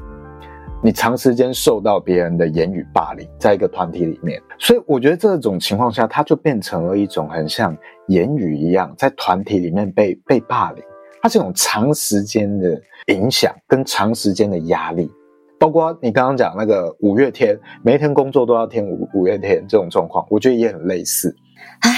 [0.81, 4.41] 你长时间受到别人的言语霸凌，在一个团体里面。
[4.57, 7.75] 所以我觉得这种情况下，它就变成了一种很像
[8.07, 10.81] 言语一样，在团体里面被被霸凌。
[11.21, 15.11] 它是一种长时间的影响跟长时间的压力，
[15.59, 21.35] 包括你刚刚讲那个五月天，每一天工作都要听五五月天这种状况，我觉得也很类似。
[21.81, 21.91] 唉。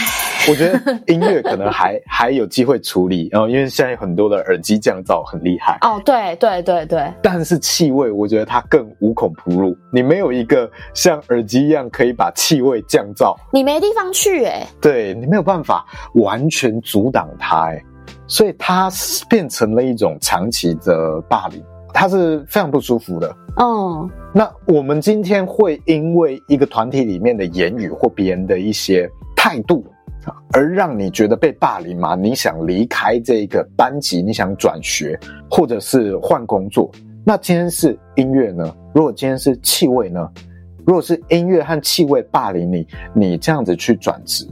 [0.49, 5.78] 我觉得音乐可能还 还有机会处理，然后因为现在有很多的耳机降噪很厉害。
[5.82, 7.14] 哦，对对对对。
[7.22, 9.78] 但是气味，我觉得它更无孔不入。
[9.93, 14.68] 你没有一个像耳机一样可以把气味降噪，你没地方去哎、欸。
[14.82, 15.86] 对，你没有办法
[16.16, 17.86] 完全阻挡它哎、欸，
[18.26, 18.89] 所以它
[19.30, 23.35] 变成了一种长期的霸凌，它是非常不舒服的。
[23.57, 29.85] 哦，那我们今天会因为一个团体里面的言语或别人的一些态度，
[30.53, 32.15] 而让你觉得被霸凌吗？
[32.15, 35.19] 你想离开这个班级，你想转学，
[35.49, 36.89] 或者是换工作？
[37.25, 38.73] 那今天是音乐呢？
[38.93, 40.27] 如果今天是气味呢？
[40.83, 44.47] 如果是音乐和气味霸凌你，你这样子去转职，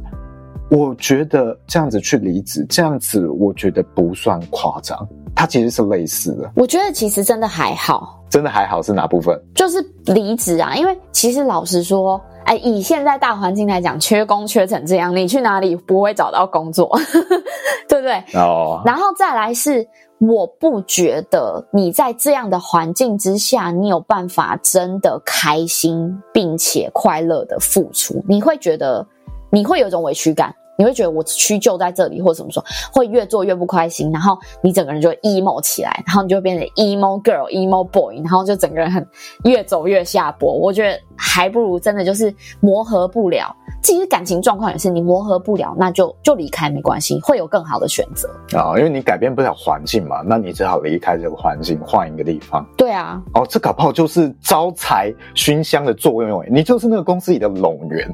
[0.70, 5.08] 我觉得这样子去离职，这样子我觉得不算夸张。
[5.36, 6.52] 它其实是类似的。
[6.56, 9.40] 我觉得其实真的还好，真的还好是哪部分？
[9.56, 16.92] 就是离职啊，因为其实老实说，哎，以现在大环境来讲，缺工缺成这样，你去哪里不会找到工作，
[17.88, 18.24] 对不对？
[18.34, 18.82] 哦。
[18.86, 19.88] 然后再来是，
[20.20, 29.08] 我不觉得你在这样的环境之下，你有办法真的开心并且快乐的付出，你会觉得
[29.52, 30.54] 你会有一种委屈感。
[30.78, 39.06] 你会觉得我屈就在这里，或者怎么说，会越做越不开心，然后你整个人就 emo 起来，然后你就会变成 emo girl、emo boy，然后就整个人很
[39.44, 40.54] 越走越下坡。
[40.54, 48.78] 我觉得还不如真的就是磨合不了，其实感情状况也是，你磨合不了，那就就离开没关系，会有更好的选择啊、哦。
[48.78, 52.66] 因为你改变不了环境嘛，那你只好离开这个环境，换一个地方。
[52.78, 58.10] 对啊，哦，这搞不好就是招财熏香的作用，你就是那个公司里的拢圆。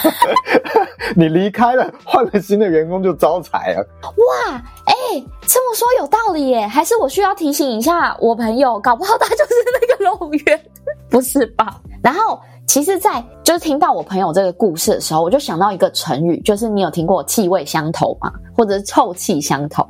[1.16, 3.86] 你离开了，换了新的员工就招财了。
[4.02, 6.66] 哇，哎、欸，这么说有道理耶？
[6.66, 10.60] 还是我需要提醒一下我朋友，搞不好他就是那个龙源，
[11.08, 11.80] 不是吧？
[12.02, 18.32] 然后，其实在，就是听到我朋友这个故事的时候，我就想到一个成语，就是你有听过气味相投吗？
[18.56, 19.86] 或者是臭气相投？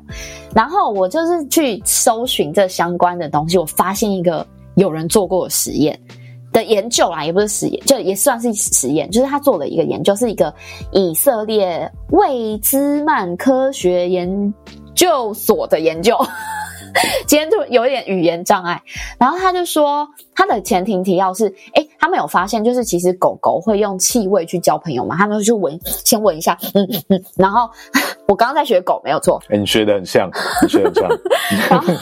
[0.54, 4.46] 然后我就是去搜寻这相关的东西，我发现一个
[4.76, 5.98] 有人做过的实验。
[6.52, 10.52] 的研究啦，也不是实验，就也算是实验，就是他做了一个研究，是一个
[10.92, 14.54] 以色列魏兹曼科学研
[14.94, 16.16] 究所的研究。
[17.24, 18.82] 今天就有一点语言障碍，
[19.16, 27.70] 然后他就说，他的前庭提要是，诶，他们有发现，就是其实狗狗会用气味去交朋友嘛，他们就闻，先闻一下，嗯嗯嗯，然后
[28.30, 30.30] 我刚刚在学狗，没有错，诶，你学的很像，
[30.62, 31.10] 你学的很像，
[31.68, 31.92] 然后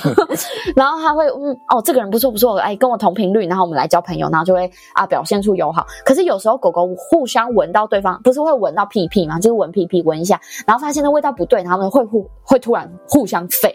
[0.76, 5.86] 然后他会，嗯，哦，这个人不错不错，哎，跟我同频率，然后我们来交朋友，然后就会啊表现出友好。
[6.04, 9.38] 可是有时候狗狗互相闻到对方，不是会闻到屁屁吗？
[9.40, 13.72] 就是闻屁屁闻一下，然后发现那味道不对，然后他们会互会突然互相吠，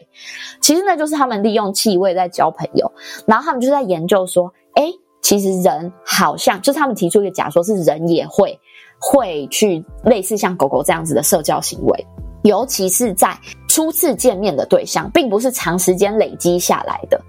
[0.61, 2.91] 其实那就是他们利用气味在交朋友，
[3.25, 4.93] 然后他们就在研究说，诶，
[5.23, 8.59] 其实人好像就是他们提出一个假说，是人也会
[8.99, 12.07] 会去类似像狗狗这样子的社交行为，
[12.43, 13.37] 尤其是在。
[13.73, 17.19] 初次见面的对象，并不是长时间累积下来的。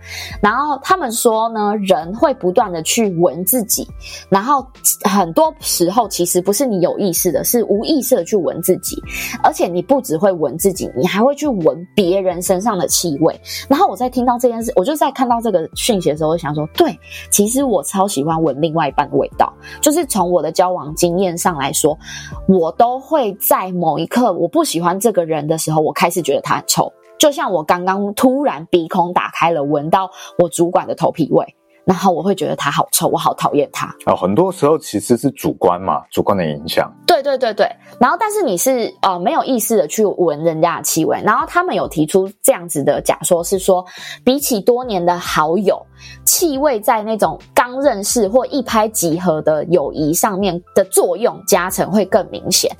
[0.43, 3.89] 然后他们说呢，人会不断的去闻自己，
[4.29, 4.63] 然后
[5.09, 9.03] 很多时候其实不是你有意识的，是无意识的去闻自己。
[9.43, 13.41] 而且你不只会闻自己，你还会去闻别人身上的气味。
[13.67, 16.95] 然后我在听到这件事，我就在看到这个讯息的时候，我想说，对，
[17.31, 19.51] 其实我超喜欢闻另外一半的味道。
[19.81, 21.99] 就是从我的交往经验上来说，
[22.47, 26.34] 我都会在某一刻我不喜欢这个人的时候，我开始觉。
[26.35, 31.55] 觉得它很臭，就像我刚刚突然鼻孔打开了，闻到我主管的头皮味，
[31.87, 33.87] 然后我会觉得他好臭，我好讨厌他。
[33.87, 36.93] 啊、哦，很多时候其实是主观嘛，主观的影响。
[37.07, 37.71] 对对对对，
[38.01, 43.85] 然后但是你是呃没有意识的去闻人家的气味，然后他们有提出这样子的假说，是说
[44.25, 45.81] 比起多年的好友，
[46.25, 52.71] 气味在那种刚认识或一拍即合的友谊上面的作用加成会更明显。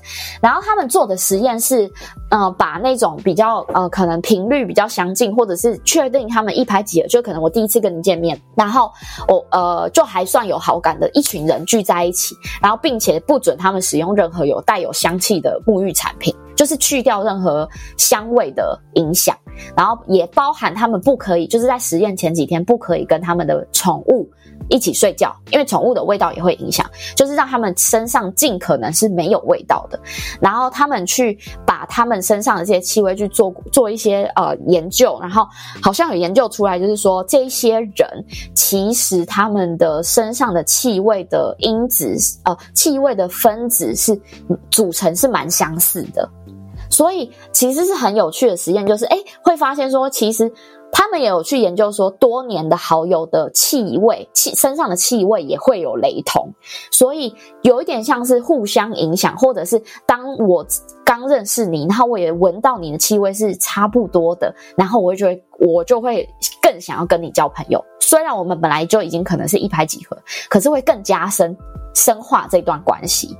[0.41, 1.89] 然后他们做的实验是，
[2.29, 8.91] 呃，把那种比较呃可能频率比较相近，或者是确定他们一拍即合，就可能我第一次跟你见面，然后
[9.27, 17.67] 我呃就还算有好感的一群人聚在一起，然后并且不准他们使用任何有带有香气的沐浴产品，就是去掉任何
[17.97, 19.35] 香味的影响，
[19.75, 24.29] 然后也包含他们不可以，就是在实验前几天不可以跟他们的宠物
[24.69, 29.99] 一起睡觉，因为宠物的味道也会影响，就是让他们身上尽可能是没有味道的。
[30.39, 35.47] 然后他们去把他们身上的这些气味去做做一些呃研究，然后
[35.81, 44.19] 好像有研究出来，就是说这些人其实他们的身上的气味的因子呃气味的分子是
[44.71, 46.27] 组成是蛮相似的。
[46.87, 50.49] 所以其实是很有趣的实验，就是诶会发现说，其实
[50.91, 56.53] 他们也有去研究说，多年的好友的气味，气身上的气味也会有雷同，
[56.91, 60.65] 所以有一点像是互相影响，或者是当我
[61.19, 66.27] 刚认识你，然后我也闻到你的气味是差不多的，然后我就会我就会
[66.61, 67.83] 更想要跟你交朋友。
[67.99, 70.17] 虽然我们本来就已经可能是一拍即合，
[70.49, 71.55] 可是会更加深。
[71.97, 73.37] 深化这段关系，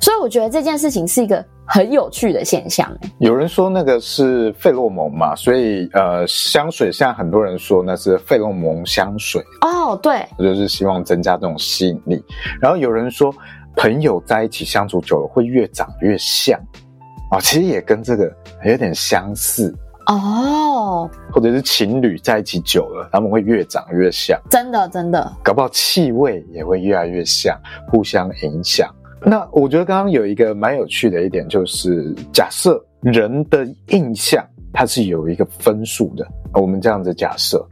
[0.00, 2.90] 所以我觉得这件事情是一个很有趣的现象。
[3.18, 12.24] 有人说那个是费洛蒙嘛，所以呃，香水现在很多人说那是费洛蒙香水哦，对，就是希望增加这种吸引力。
[12.62, 13.30] 然后有人说
[13.76, 16.87] 朋友在一起相处久了会越长越像啊，
[17.30, 18.32] 哦，其实也跟这个
[18.64, 19.74] 有点相似。
[20.06, 27.54] 哦，或者是情侣在一起久了，他们会越长越像，真的真的，搞不好气味也会越来越像，
[27.90, 28.88] 互相影响。
[29.20, 37.62] 那我觉得刚刚有一个蛮有趣的一点，就是假设人的印象它是有一个分数的，我们这样子假设，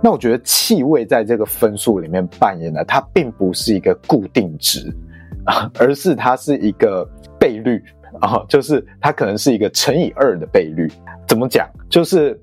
[0.00, 4.94] 那我觉得气味在这个分数里面扮演的，它并不是一个固定值
[5.46, 7.04] 啊， 而是它是一个
[7.40, 7.82] 倍率。
[8.20, 10.90] 啊、哦，就是它可能是一个乘以二的倍率。
[11.26, 11.68] 怎么讲？
[11.88, 12.40] 就是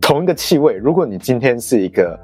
[0.00, 2.18] 同一个气味，如果你今天是一个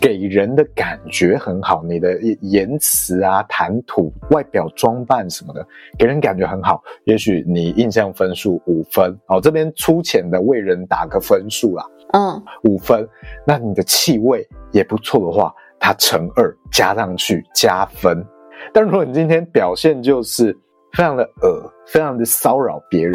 [0.00, 5.66] 给人的感觉很好，你的言辞啊、谈吐、外表装扮什么的，
[5.98, 9.16] 给人感觉很好，也许你印象分数五分。
[9.28, 11.84] 哦，这边粗浅的为人打个分数啦。
[12.12, 13.08] 嗯，五分。
[13.46, 18.24] 那你的气味也不错的话，它乘二加上去加分。
[18.72, 20.56] 但如果你今天表现就是。
[20.92, 23.14] 非常的恶，非常的骚扰别人，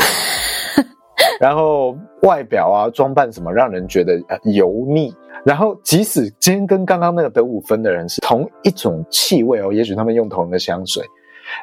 [1.40, 5.14] 然后外表啊、装扮什么，让人觉得油腻。
[5.44, 11.04] 然后即使今天跟刚刚那个得五分的人是同一种气味哦，也许他们用同一个香水，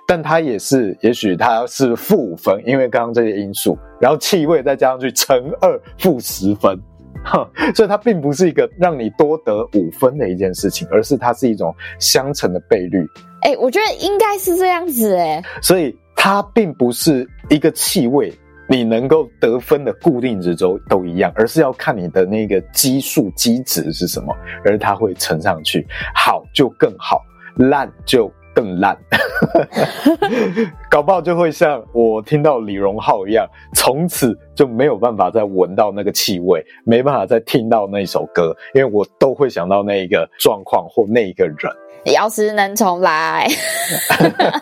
[0.05, 6.77] 但他也是，也许他是负五分，因为刚刚这些因素，然后气味再加上去乘二负十分，
[7.25, 13.07] 哼，所以它并不是一个让你多得五分的一件事情，而是它是一种相乘的倍率。
[13.43, 15.97] 哎、欸，我觉得应该是这样子哎、欸，所以。
[16.21, 18.35] 它并不是一个气味，
[18.69, 27.23] 你能够得分的固定值都都一样，而是要看你的那个基数基值是什么，而它会乘上去，好就更好，
[27.55, 28.99] 烂就更烂，
[30.91, 41.57] 搞不好就会像我听到李荣浩一样，从此就没有办法再闻到那个气味，没办法再听到那首歌，因为我都会想到那一个状况或那一个人。
[42.13, 43.49] 要是能重来，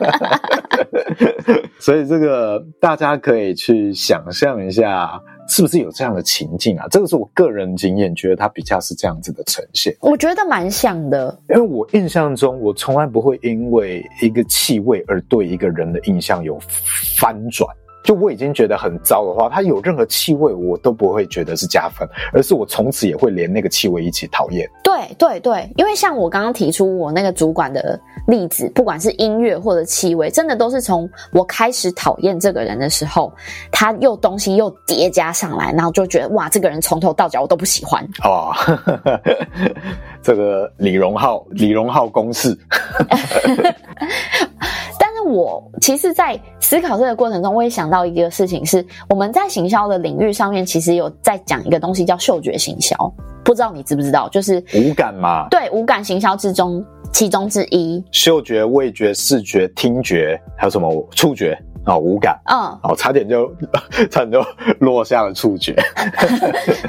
[1.79, 6.87] 所以这个大家可以去想象一下，是不是有这样的情境啊？
[6.91, 9.95] 这个是我个人经验，觉得它比较是这样子的呈现。
[10.01, 16.59] 我觉得蛮像的，因为我印象中，我从来不会因为一个气味而对一个人的印象有
[17.19, 17.69] 翻转。
[18.07, 24.71] 就我已经觉得很糟的话，它有任何气味我都不会觉得是加分，而是我从此也会连那个气味一起讨厌。
[24.85, 33.33] 对对对，因为像我刚刚提出我那个主管的例子，不管是音乐或者气味，真的都是从我开始讨厌这个人的时候，
[33.73, 38.09] 他又东西又叠加上来，然后就觉得哇，这个人从头到脚我都不喜欢。
[38.23, 38.55] 哦，
[40.23, 42.57] 这个李荣浩，李荣浩公式。
[45.27, 52.97] 我其实，在思考这个过程中，我也想到一个事情是，我们在行销的领域上面，其实有在讲一个东西叫嗅觉行销，
[53.45, 54.29] 不知道你知不知道？
[54.29, 61.53] 就是五感嘛，对，五感行销之中其中之一，嗅觉、味觉、视觉、听觉，还有什么触觉
[61.85, 61.99] 啊、哦？
[61.99, 63.53] 五感，嗯，哦，差点就
[64.11, 64.41] 差点就
[64.81, 65.75] 落下了触觉，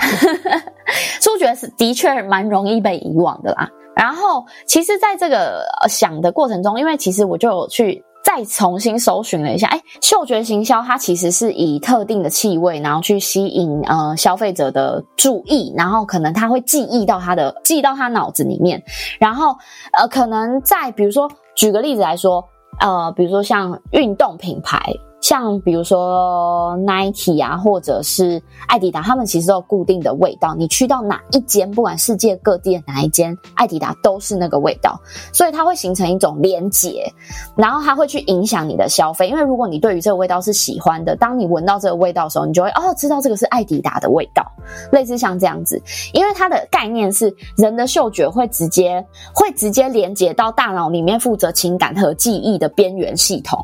[1.21, 3.69] 触觉是的确蛮容易被遗忘的啦。
[3.95, 8.03] 然后，其实，在这个想的过程中，因为其实我就有去。
[8.23, 18.83] 再重新搜寻了一下，哎，嗅觉行销它其实是以特定的气味，然后去吸引呃消费者的注意，然后可能他会记忆到他的记忆到他脑子里面，
[19.19, 19.55] 然后
[19.97, 22.43] 呃可能在比如说举个例子来说，
[22.81, 24.81] 呃比如说像运动品牌。
[25.19, 30.55] 像比如说 Nike 啊，或者是爱迪达，他们其实都有固定的味道。
[30.55, 34.99] 你去到哪一间，不管世界各地的哪一间，爱迪达都是那个味道，
[35.33, 37.11] 所以它会形成一种连结，
[37.55, 39.27] 然后它会去影响你的消费。
[39.27, 44.43] 因为如果你对于这个味道是喜欢的，当你闻到这个味道的时候，你就会哦知道这个是爱迪达的味道，
[44.91, 45.81] 类似像这样子。
[46.13, 49.03] 因为它的概念是人的嗅觉会直接
[49.33, 53.59] 会直接连接到大脑里面负责情感和记忆的边缘系统。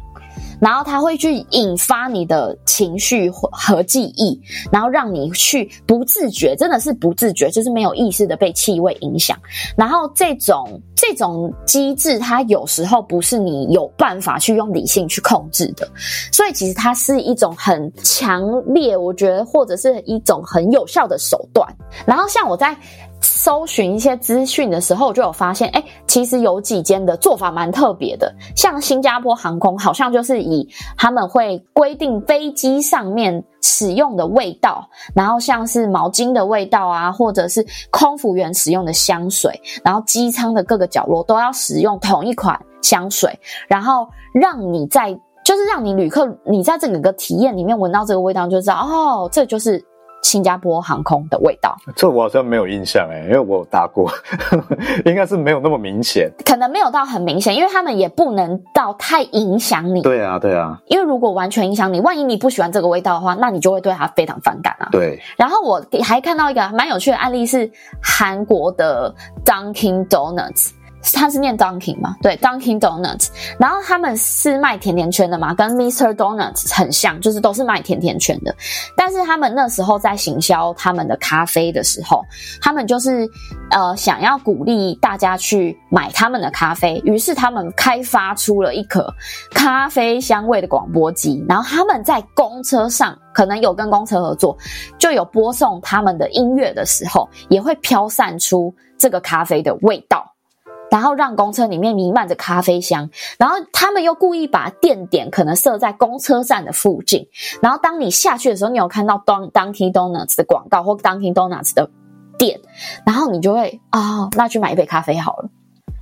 [0.63, 4.39] 然后它会去引发你的情绪和记忆，
[4.71, 9.37] 然后让你去不自觉，真的是不自觉，就是没有意识的被气味影响。
[9.75, 15.85] 然后这种这种机制，它有时候不是你有办法去用理性去控制的，
[16.31, 18.41] 所以其实它是一种很强
[18.73, 21.67] 烈，我觉得或者是一种很有效的手段。
[22.05, 22.73] 然后像我在。
[23.23, 28.31] 搜寻一些资讯的时候，就有发现，哎，其实有几间的做法蛮特别的。
[28.55, 30.67] 像新加坡航空，好像就是以
[30.97, 49.83] 他们会规定飞机上面使用的味道，然后像是毛巾的味道啊，或者是空服员使用的香水，然后机舱的各个角落都要使用同一款香水，然后让你在，就是让你旅客你在这个体验里面闻到这个味道，就知道哦，这就是。
[50.23, 54.11] 新加坡航空的味道，这我好像没有印象诶，因为我有搭过，
[55.05, 60.01] 应该是没有那么明显，可能没有到很明显，因为他们也不能到太影响你。
[60.01, 64.87] 对啊，对啊，因为如果完全影响你，万一你不喜欢这个味道的话，那你就会对它非常反感啊。
[64.91, 65.21] 对。
[65.37, 67.69] 然后我还看到一个蛮有趣的案例是
[68.01, 69.13] 韩国的
[69.45, 70.71] Dunkin' Donuts。
[71.11, 72.15] 它是念 Dunkin 吗？
[72.21, 73.27] 对，Dunkin Donuts。
[73.59, 78.55] 然后他们是卖甜甜圈的嘛，跟 Mr Donuts 很像，就是都是卖甜甜圈的。
[78.95, 82.23] 但是他们那时候在行销他们的咖啡的时候，
[82.61, 83.29] 他们就是
[83.69, 89.13] 呃想要鼓励大家去买他们的咖啡，于是他们开发出了一颗
[89.51, 91.43] 咖啡香味的广播机。
[91.49, 94.57] 然后他们在公车上，可能有跟公车合作，
[94.97, 100.32] 就有播送他们的音乐的时候，也会飘散出这个咖啡的味道。
[100.93, 107.27] 然后让公车里面弥漫着咖啡香，然后他们又故意把店点可能设在公车站的附近，
[107.63, 111.89] 然后当你下去的时候，你有看到 Dunkin' Donuts 的广告或 Dunkin' Donuts 的
[112.37, 112.59] 店，
[113.07, 115.49] 然后你就会啊、哦，那去买一杯咖啡好了，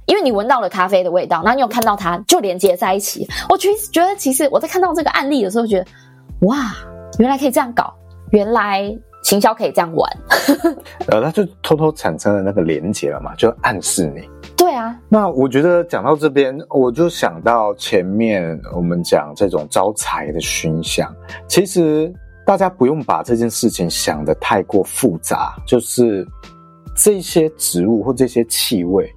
[0.07, 3.25] 因为你闻到了咖啡的味道，然后你有看到它，就连接在一起。
[3.47, 5.85] 我其实觉得，其实我在看到这个案例的时候，觉得
[6.41, 6.75] 哇，
[7.17, 7.93] 原来可以这样搞，
[8.31, 10.17] 原来行销可以这样玩，
[11.07, 14.29] 呃，他就偷偷产生了那个连接了嘛，就暗示你。
[14.71, 21.13] 对啊，那我觉得讲到这边，我就想到前面我们讲这种招财的熏香，
[21.45, 22.09] 其实
[22.45, 26.25] 大家不用把这件事情想得太过复杂，就是
[26.95, 29.13] 这些植物或这些气味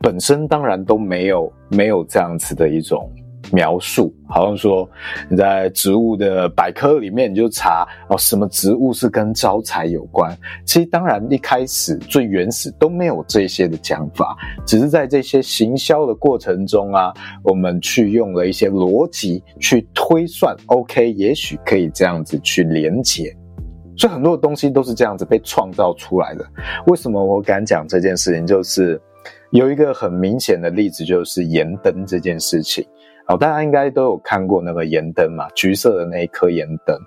[0.00, 3.10] 本身当然都没有没有这样子的一种。
[3.52, 4.88] 描述好像说
[5.30, 10.36] 你在植物的百科里面，你就查哦，什么植物是跟招财有关？
[10.64, 14.36] 其实当然一开始最原始都没有这些的讲法，
[14.66, 17.12] 只是在这些行销的过程中啊，
[17.44, 23.34] 我们去用了一些逻辑去推算，OK，也许可以这样子去连结。
[23.96, 26.44] 所以很多的东西都是这样子被创造出来的。
[26.88, 28.46] 为什么我敢讲这件事情？
[28.46, 29.00] 就是
[29.52, 32.84] 有一个很明显的例子，就是盐灯这件事情。
[33.26, 36.98] 哦，大家应该都有看过那个盐灯嘛，橘色的那一颗盐灯。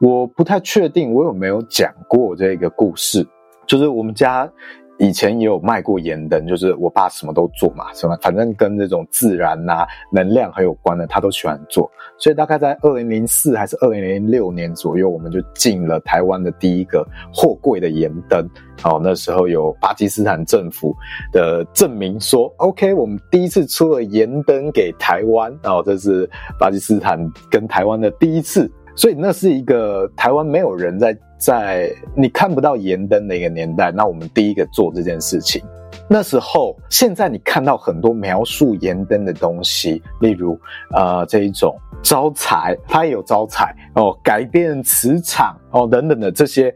[0.00, 3.26] 我不太确定我有没有讲过这个故事，
[3.66, 4.50] 就是我们家。
[4.98, 11.90] 以前也有卖过盐灯，就是我爸什么都做嘛，什么反正跟这种自然呐、能量很有关的，他都喜欢做。
[12.18, 18.48] 所以大概在二零零四还是二零零六年左右，我们就进了台湾的第一个货柜的盐灯。
[18.84, 20.94] 哦，那时候有巴基斯坦政府
[21.32, 25.54] 的证明说，OK，我们第一次出了盐灯给台湾。
[25.62, 26.28] 然后这是
[26.58, 27.18] 巴基斯坦
[27.50, 28.70] 跟台湾的第一次。
[28.94, 35.62] 所以那是一个台湾没有人在在你看不到盐灯的一个年代，那我们第一个做这件事情。
[36.08, 40.58] 那时候，现在你看到很多描述盐灯的东西，例如
[40.92, 46.74] 呃这一种招财，它也有招财哦，改变磁场哦等等的这些。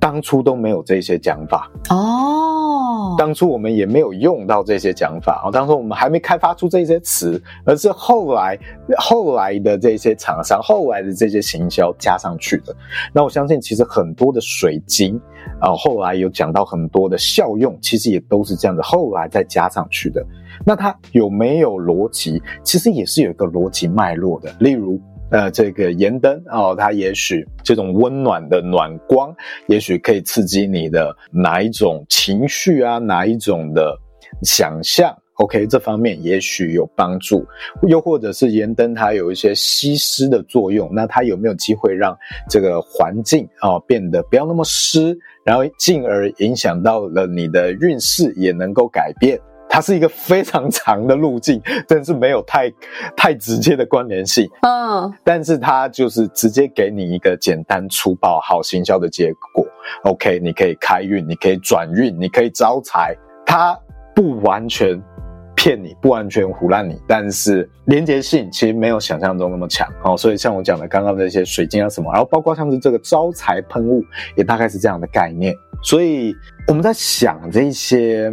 [0.00, 8.58] 当初都没有这些讲法哦，当初我们也没有用到这些讲法哦，当初我们还没开发出这些词，而是后来
[8.96, 12.74] 后来的这些厂商，后来的这些行销加上去的。
[13.12, 15.20] 那我相信，其实很多的水晶
[15.60, 20.24] 啊，后来有讲到很多的效用，其实也都是这样子，后来再加上去的。
[20.64, 22.42] 那它有没有逻辑？
[22.64, 24.98] 其实也是有一个逻辑脉络的，例如。
[25.30, 29.34] 呃，这个盐灯哦，它也许这种温暖的暖光，
[29.68, 33.96] 也许可以刺激你的哪一种情绪啊，哪一种的
[34.42, 37.46] 想象？OK，这方面也许有帮助。
[37.88, 42.16] 又或者是盐灯它有一些吸湿的作用，那它有没有机会让
[42.48, 49.40] 这个环境啊、哦、变得不要那么湿，然后进而影响到了你的运势也能够改变？
[49.70, 52.70] 它是一个非常长的路径， 真是没有太
[53.16, 54.50] 太直接的关联性。
[54.62, 59.64] 嗯，但是它就是直接给你一个简单粗暴好行销的结果。
[60.02, 63.16] OK，你可以开运，你可以转运，你可以招财。
[63.46, 63.78] 它
[64.14, 65.00] 不完全
[65.54, 70.16] 骗你，不完全胡烂你，但是连结性其实没有想象中那么强哦。
[70.16, 74.02] 所以像我讲的刚刚那些水晶啊什么，然后包括像是这个招财喷雾，
[74.36, 75.54] 也大概是这样的概念。
[75.82, 76.34] 所以
[76.68, 78.30] 我们在想这些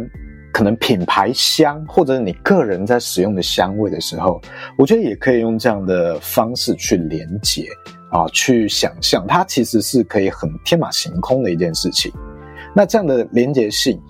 [0.52, 4.40] 可能品牌香，或者是你个人在使用的香味的时候，
[4.76, 7.66] 我觉得也可以用这样的方式去连接
[8.10, 12.12] 啊，去想象它其实是可以很天马行空的一件事情。
[12.74, 14.00] 那这样的连接性。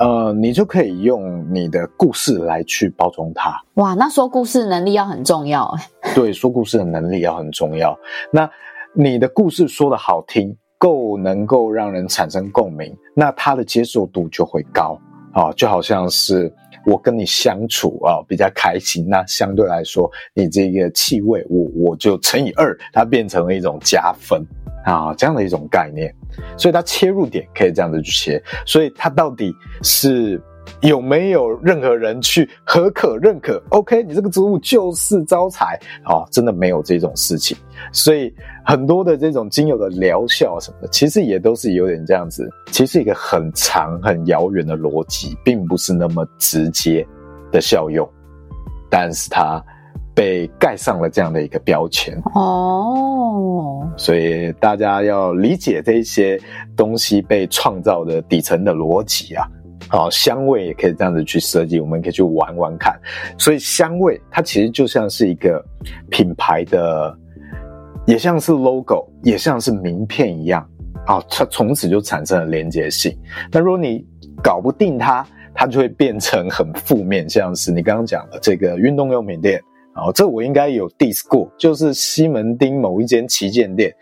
[0.00, 3.60] 呃，你就可以用你的故事来去包装它。
[3.74, 5.88] 哇，那说故事能力要很重要哎。
[6.14, 7.98] 对，说故事的能力要很重要。
[8.32, 8.48] 那
[8.94, 14.96] 你的故事说的好听，够能够让人产生共鸣，那它的接受度就会高
[15.32, 15.52] 啊。
[15.52, 16.52] 就好像是
[16.86, 24.42] 我跟你相处啊，比较开心，那相对来说，你这个气味，我我就乘以二，它变成了一种加分。
[24.84, 26.14] 啊，这样的一种概念，
[26.56, 30.40] 所以它切入点可以这样子去切，所以它到底是
[30.80, 37.54] 有没有任何人去合可认可？OK，你这个植物就是招财啊，真的没有这种事情。
[37.92, 38.32] 所以
[38.68, 47.06] 很多的这种精油的疗效什么的，其实也都是有点这样子，其实一个很长很遥远的逻辑，并不是那么直接
[47.50, 48.06] 的效用，
[48.90, 49.64] 但是它。
[50.14, 56.36] 被盖上了这样的一个标签哦，所以大家要理解这些
[56.76, 59.46] 东西被创造的底层的逻辑啊，
[59.88, 62.98] 好，香味也可以这样子去设计，我们可以去玩玩看。
[63.38, 65.64] 所以香味它其实就像是一个
[66.10, 67.16] 品牌的，
[68.08, 70.66] 也像是 logo，也像是名片一样
[71.06, 73.14] 啊，它从此就产生了连接性。
[73.52, 74.02] 那如果你
[74.42, 79.62] 搞不定它，它就会变成很负面，像是你刚刚讲的这个运动用品店。
[79.94, 83.92] 哦，这我应该有 diss 过，就是西门町某一间旗舰店，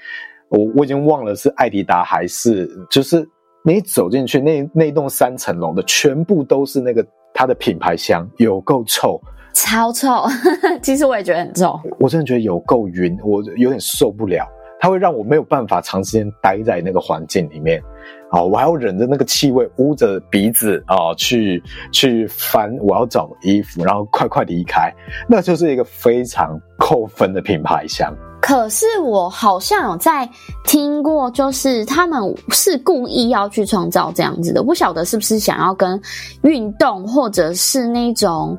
[0.50, 3.28] 我我已经忘了是爱迪达还是，就是
[3.64, 7.04] 你走进去那那栋三层楼的，全部都是那个
[7.34, 9.20] 它的品牌香，有够臭，
[9.56, 10.26] 超臭，
[10.82, 14.46] 其实我也觉得很臭，我真的觉得有够晕，我有点受不了，
[14.78, 17.82] 它会让我没有办法长时间待在那个环境里面。
[18.30, 24.92] 啊，我还要忍着那个气味，捂着鼻子啊，去去翻我要找的衣服，然后快快离开，
[25.26, 28.12] 那就是一个非常扣分的品牌箱。
[28.42, 30.28] 可是我好像有在
[30.64, 35.98] 听过，就是他们是故意要去创造这样子的，不晓得是不是想要跟
[36.42, 38.58] 运动或者是那种。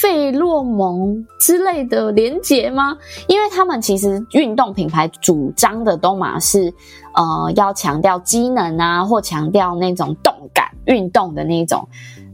[0.00, 2.96] 费洛蒙之类的连结吗？
[3.26, 6.72] 因为他们其实运动品牌主张的都嘛是，
[7.14, 11.88] 呃，要强调机能啊，或强调那种动感、运动的那种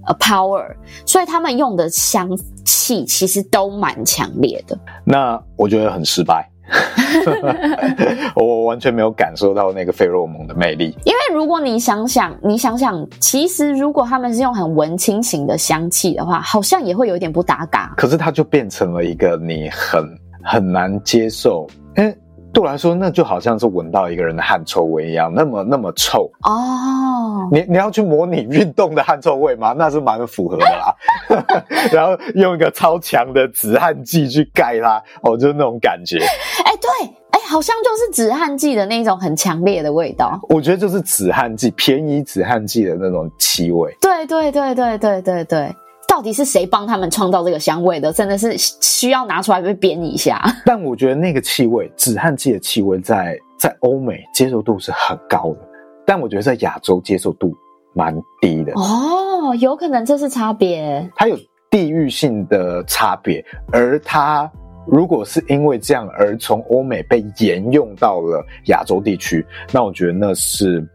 [0.06, 0.74] 呃 power，
[1.06, 2.28] 所以他们用的香
[2.64, 4.78] 气其实都蛮强烈的。
[5.04, 6.50] 那我觉得很失败。
[8.34, 17.92] 我完全没有感受到那个费洛蒙的魅力，因为如果你想想，你想想，其实如果他们是用很文青型的香气的话，好像也会有点不搭嘎。
[17.96, 20.04] 可是它就变成了一个你很
[20.42, 22.16] 很难接受，欸
[22.54, 27.42] 对我来说，那就好像是闻到一个人的汗臭味一样，那么那么臭哦。
[27.44, 27.52] Oh.
[27.52, 29.74] 你你要去模拟运动的汗臭味吗？
[29.76, 30.94] 那是蛮符合的啦。
[31.92, 36.18] 然后用一个超强的止汗剂去盖它，哦，就是那种感觉。
[36.18, 36.88] 哎、欸，对，
[37.32, 40.38] 哎、欸，好像就是止汗剂的那种很强烈的味道。
[40.48, 43.94] 我觉得就是止汗剂，便宜止汗剂的那种气味。
[44.00, 45.74] 对对对对对对对。
[46.14, 48.12] 到底是谁帮他们创造这个香味的？
[48.12, 50.40] 真的是需要拿出来被编一下。
[50.64, 55.68] 但我觉得那个气味，止汗剂的气味在，在在欧美接受度是很高的，
[56.06, 57.52] 但我觉得在亚洲接受度
[57.94, 58.72] 蛮低的。
[58.76, 61.10] 哦，有可能这是差别。
[61.16, 61.36] 它有
[61.68, 64.48] 地域性的差别，而它
[64.86, 70.86] 如果是因为这样而从欧美被沿用到了亚洲地区，那我觉得那是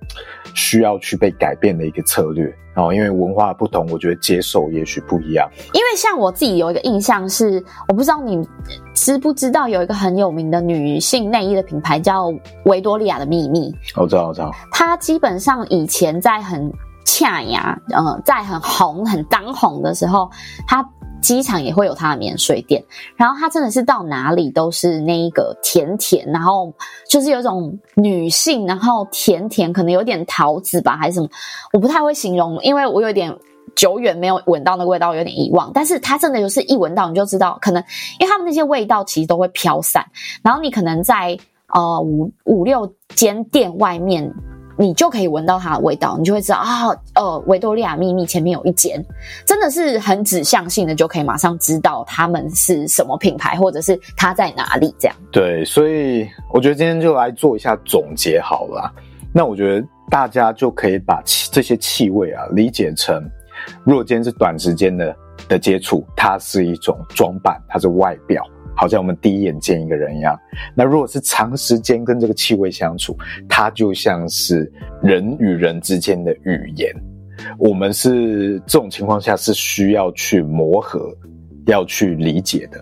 [0.53, 2.45] 需要去被改变的一个策略。
[2.73, 5.49] 然哦，因为文化不同，我觉得接受也许不一样。
[5.73, 8.47] 因为像我自己有一个印象是，我不知道你
[8.93, 12.31] 知不知道有一个很有名的女性内衣的品牌叫
[12.65, 13.75] 维多利亚的秘密。
[13.97, 14.51] 我知道，我知道。
[14.71, 16.71] 它基本上以前在很
[17.03, 20.29] 恰呀，呃，在很红、很当红的时候，
[20.67, 20.87] 它。
[21.22, 22.84] 机场也会有它的免税店，
[23.15, 26.74] 然后它真的是到哪里都是那一个甜甜，然后
[27.07, 31.30] 就是有一种女性，然后甜甜，可能有点桃子吧，还是什么，
[31.74, 33.36] 我不太会形容，因为我有点
[33.76, 35.72] 久远没有闻到那个味道，有点遗忘。
[35.74, 37.84] 但是它真的就是一闻到你就知道，可能
[38.20, 40.05] 因为他们那些味道其实都会飘散，
[40.41, 41.38] 然后你可能在
[41.74, 44.34] 呃五五六间店外面。
[44.80, 49.03] 你就可以闻到它的味道，你就会知道啊，呃，维多利亚秘密前面有一间，
[49.45, 55.17] 真的是很指向性的，就可以马上知道他们是什么品牌，或者是它在哪里这样。
[55.34, 58.89] 对，所以我觉得今天就来做一下总结好了。
[59.34, 63.21] 那我觉得大家就可以把气这些气味啊理解成，
[63.84, 65.13] 如果今天是短时间的
[65.49, 68.45] 的接触，它是一种装扮，它是外表，
[68.80, 70.39] 好像我们第一眼见一个人一样。
[70.73, 73.13] 那如果是长时间跟这个气味相处，
[73.49, 74.71] 它就像是
[75.03, 76.89] 人与人之间的语言。
[77.57, 81.13] 我们是这种情况下是需要去磨合，
[81.65, 82.82] 要去理解的，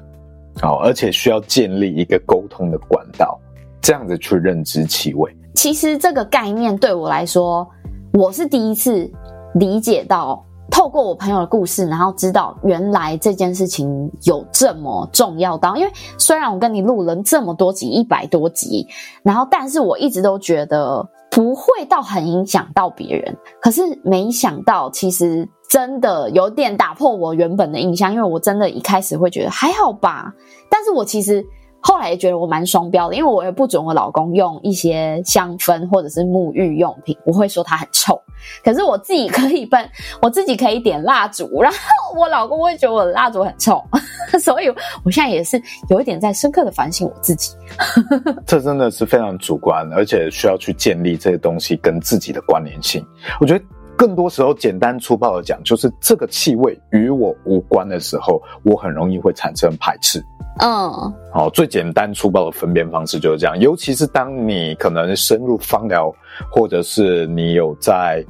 [0.61, 3.39] 好，而且需要建立一个沟通的管道，
[3.81, 5.35] 这样子去认知气味。
[5.55, 7.67] 其实这个概念对我来说，
[8.13, 9.11] 我是第一次
[9.55, 10.46] 理解到。
[10.69, 18.87] 透过我朋友的故事，然后知道原来这件事情有这么重要到，因为虽然我跟你录了这么多集，一百多集，
[19.23, 30.33] 然后但是我一直都觉得不会到很影响到别人，可是没想到其实真的有点打破我原本的印象，因为我真的一开始会觉得还好吧，
[30.69, 31.45] 但是我其实。
[31.87, 38.21] 后来也觉得我蛮双标的，因为我也不准我老公用一些香氛或者是沐浴用品，我会说它很臭。
[38.61, 39.89] 可是我自己可以喷，
[40.21, 41.77] 我自己可以点蜡烛，然后
[42.19, 43.81] 我老公会觉得我的蜡烛很臭，
[44.37, 44.67] 所以
[45.05, 47.53] 我现在也是有一点在深刻的反省我自己。
[48.45, 53.01] 这真的是非常主观，而且需要去建立这些东西跟自己的关联性。
[53.39, 53.63] 我觉得
[53.97, 60.23] 更多时候简单粗暴的讲，就是这个气味与我无关的时候，我很容易会产生排斥。
[60.59, 63.59] 嗯，好，最简单粗暴的分辨方式就是这样。
[63.59, 66.13] 尤其是当你可能深入芳疗，
[66.51, 68.23] 或者是你有在，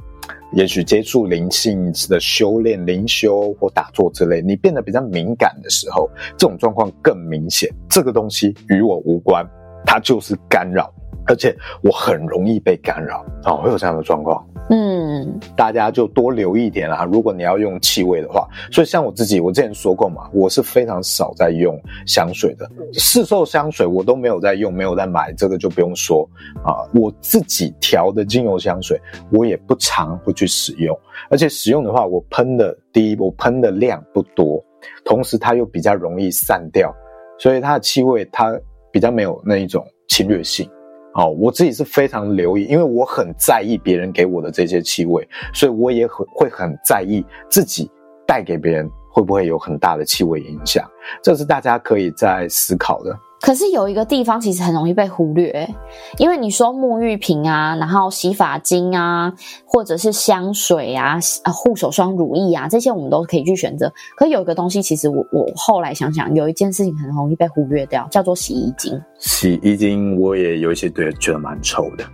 [0.52, 7.70] 也许接触灵性的修炼、灵修或打坐之类，你变得比较敏感的时候，这种状况更明显。
[7.88, 9.46] 这个东西与我无关，
[9.86, 10.92] 它就是干扰，
[11.28, 13.24] 而且我很容易被干扰。
[13.44, 14.44] 哦，会有这样的状况。
[14.70, 17.08] 嗯，大家就多留意一点啦。
[17.10, 26.28] 如果你要用气味的话，所以像我自己，我之前说过嘛，我是非常少在用香水的，市售香水我都没有在用，没有在买，这个就不用说
[26.62, 26.84] 啊。
[26.92, 29.00] 我自己调的精油香水，
[29.32, 30.94] 我也不常会去使用，
[31.30, 34.62] 而且使用的话，我喷的第一，我喷的量不多，
[35.02, 36.94] 同时它又比较容易散掉，
[37.38, 38.54] 所以它的气味它
[38.92, 40.68] 比较没有那一种侵略性。
[41.18, 47.90] 哦，我自己是非常留意，因为我很在意别人给我的这些气味，所以我也很会很在意自己
[48.24, 50.88] 带给别人会不会有很大的气味影响，
[51.20, 53.18] 这是大家可以在思考的。
[53.40, 55.68] 可是有一个地方其实很容易被忽略，
[56.18, 59.32] 因为你说沐浴瓶啊，然后洗发精啊，
[59.64, 61.18] 或者是香水啊、
[61.52, 63.92] 护手霜、乳液啊，这些我们都可以去选择。
[64.16, 69.00] 可有一个东西，其实我我后来想想，有一件事情很容易被忽略掉，叫做洗衣精。
[69.18, 72.04] 洗衣精我也有一些对觉得蛮臭的。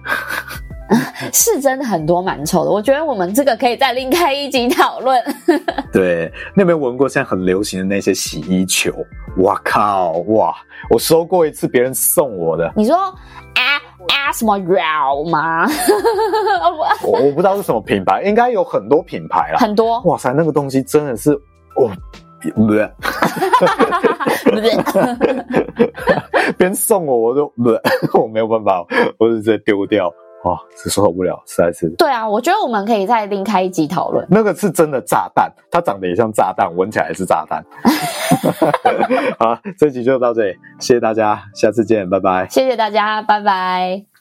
[1.33, 5.23] 是真的很多蛮臭的，我觉得我们这个可以再另开一集讨论。
[5.93, 8.93] 对，你有没有闻过现在很流行的那些洗衣球？
[9.39, 10.55] 哇靠，哇！
[10.91, 12.73] 我收过一次别人送我的。
[12.77, 13.13] 你说啊
[14.09, 15.67] 啊什么 RAL 吗？
[17.03, 19.59] 我我不知道是什么品牌，应该有很多品牌啦。
[19.59, 20.01] 很多。
[20.03, 21.33] 哇塞，那个东西真的是，
[21.77, 21.91] 哦，
[22.55, 22.87] 不对，
[24.45, 24.77] 不对，
[26.59, 28.85] 别人送我，我就不，我没有办法，
[29.19, 30.13] 我就直接丢掉。
[30.45, 31.89] 哇，是受不了，实在是。
[31.99, 34.27] 对啊，我觉得我们可以再另开一集讨论。
[34.31, 37.65] 那个是真的炸弹，它长得也像炸弹，闻起来也是炸弹。
[39.39, 42.47] 好，这集就到这里，谢谢大家，下次见，拜拜。
[42.49, 44.14] 谢谢大家，拜拜。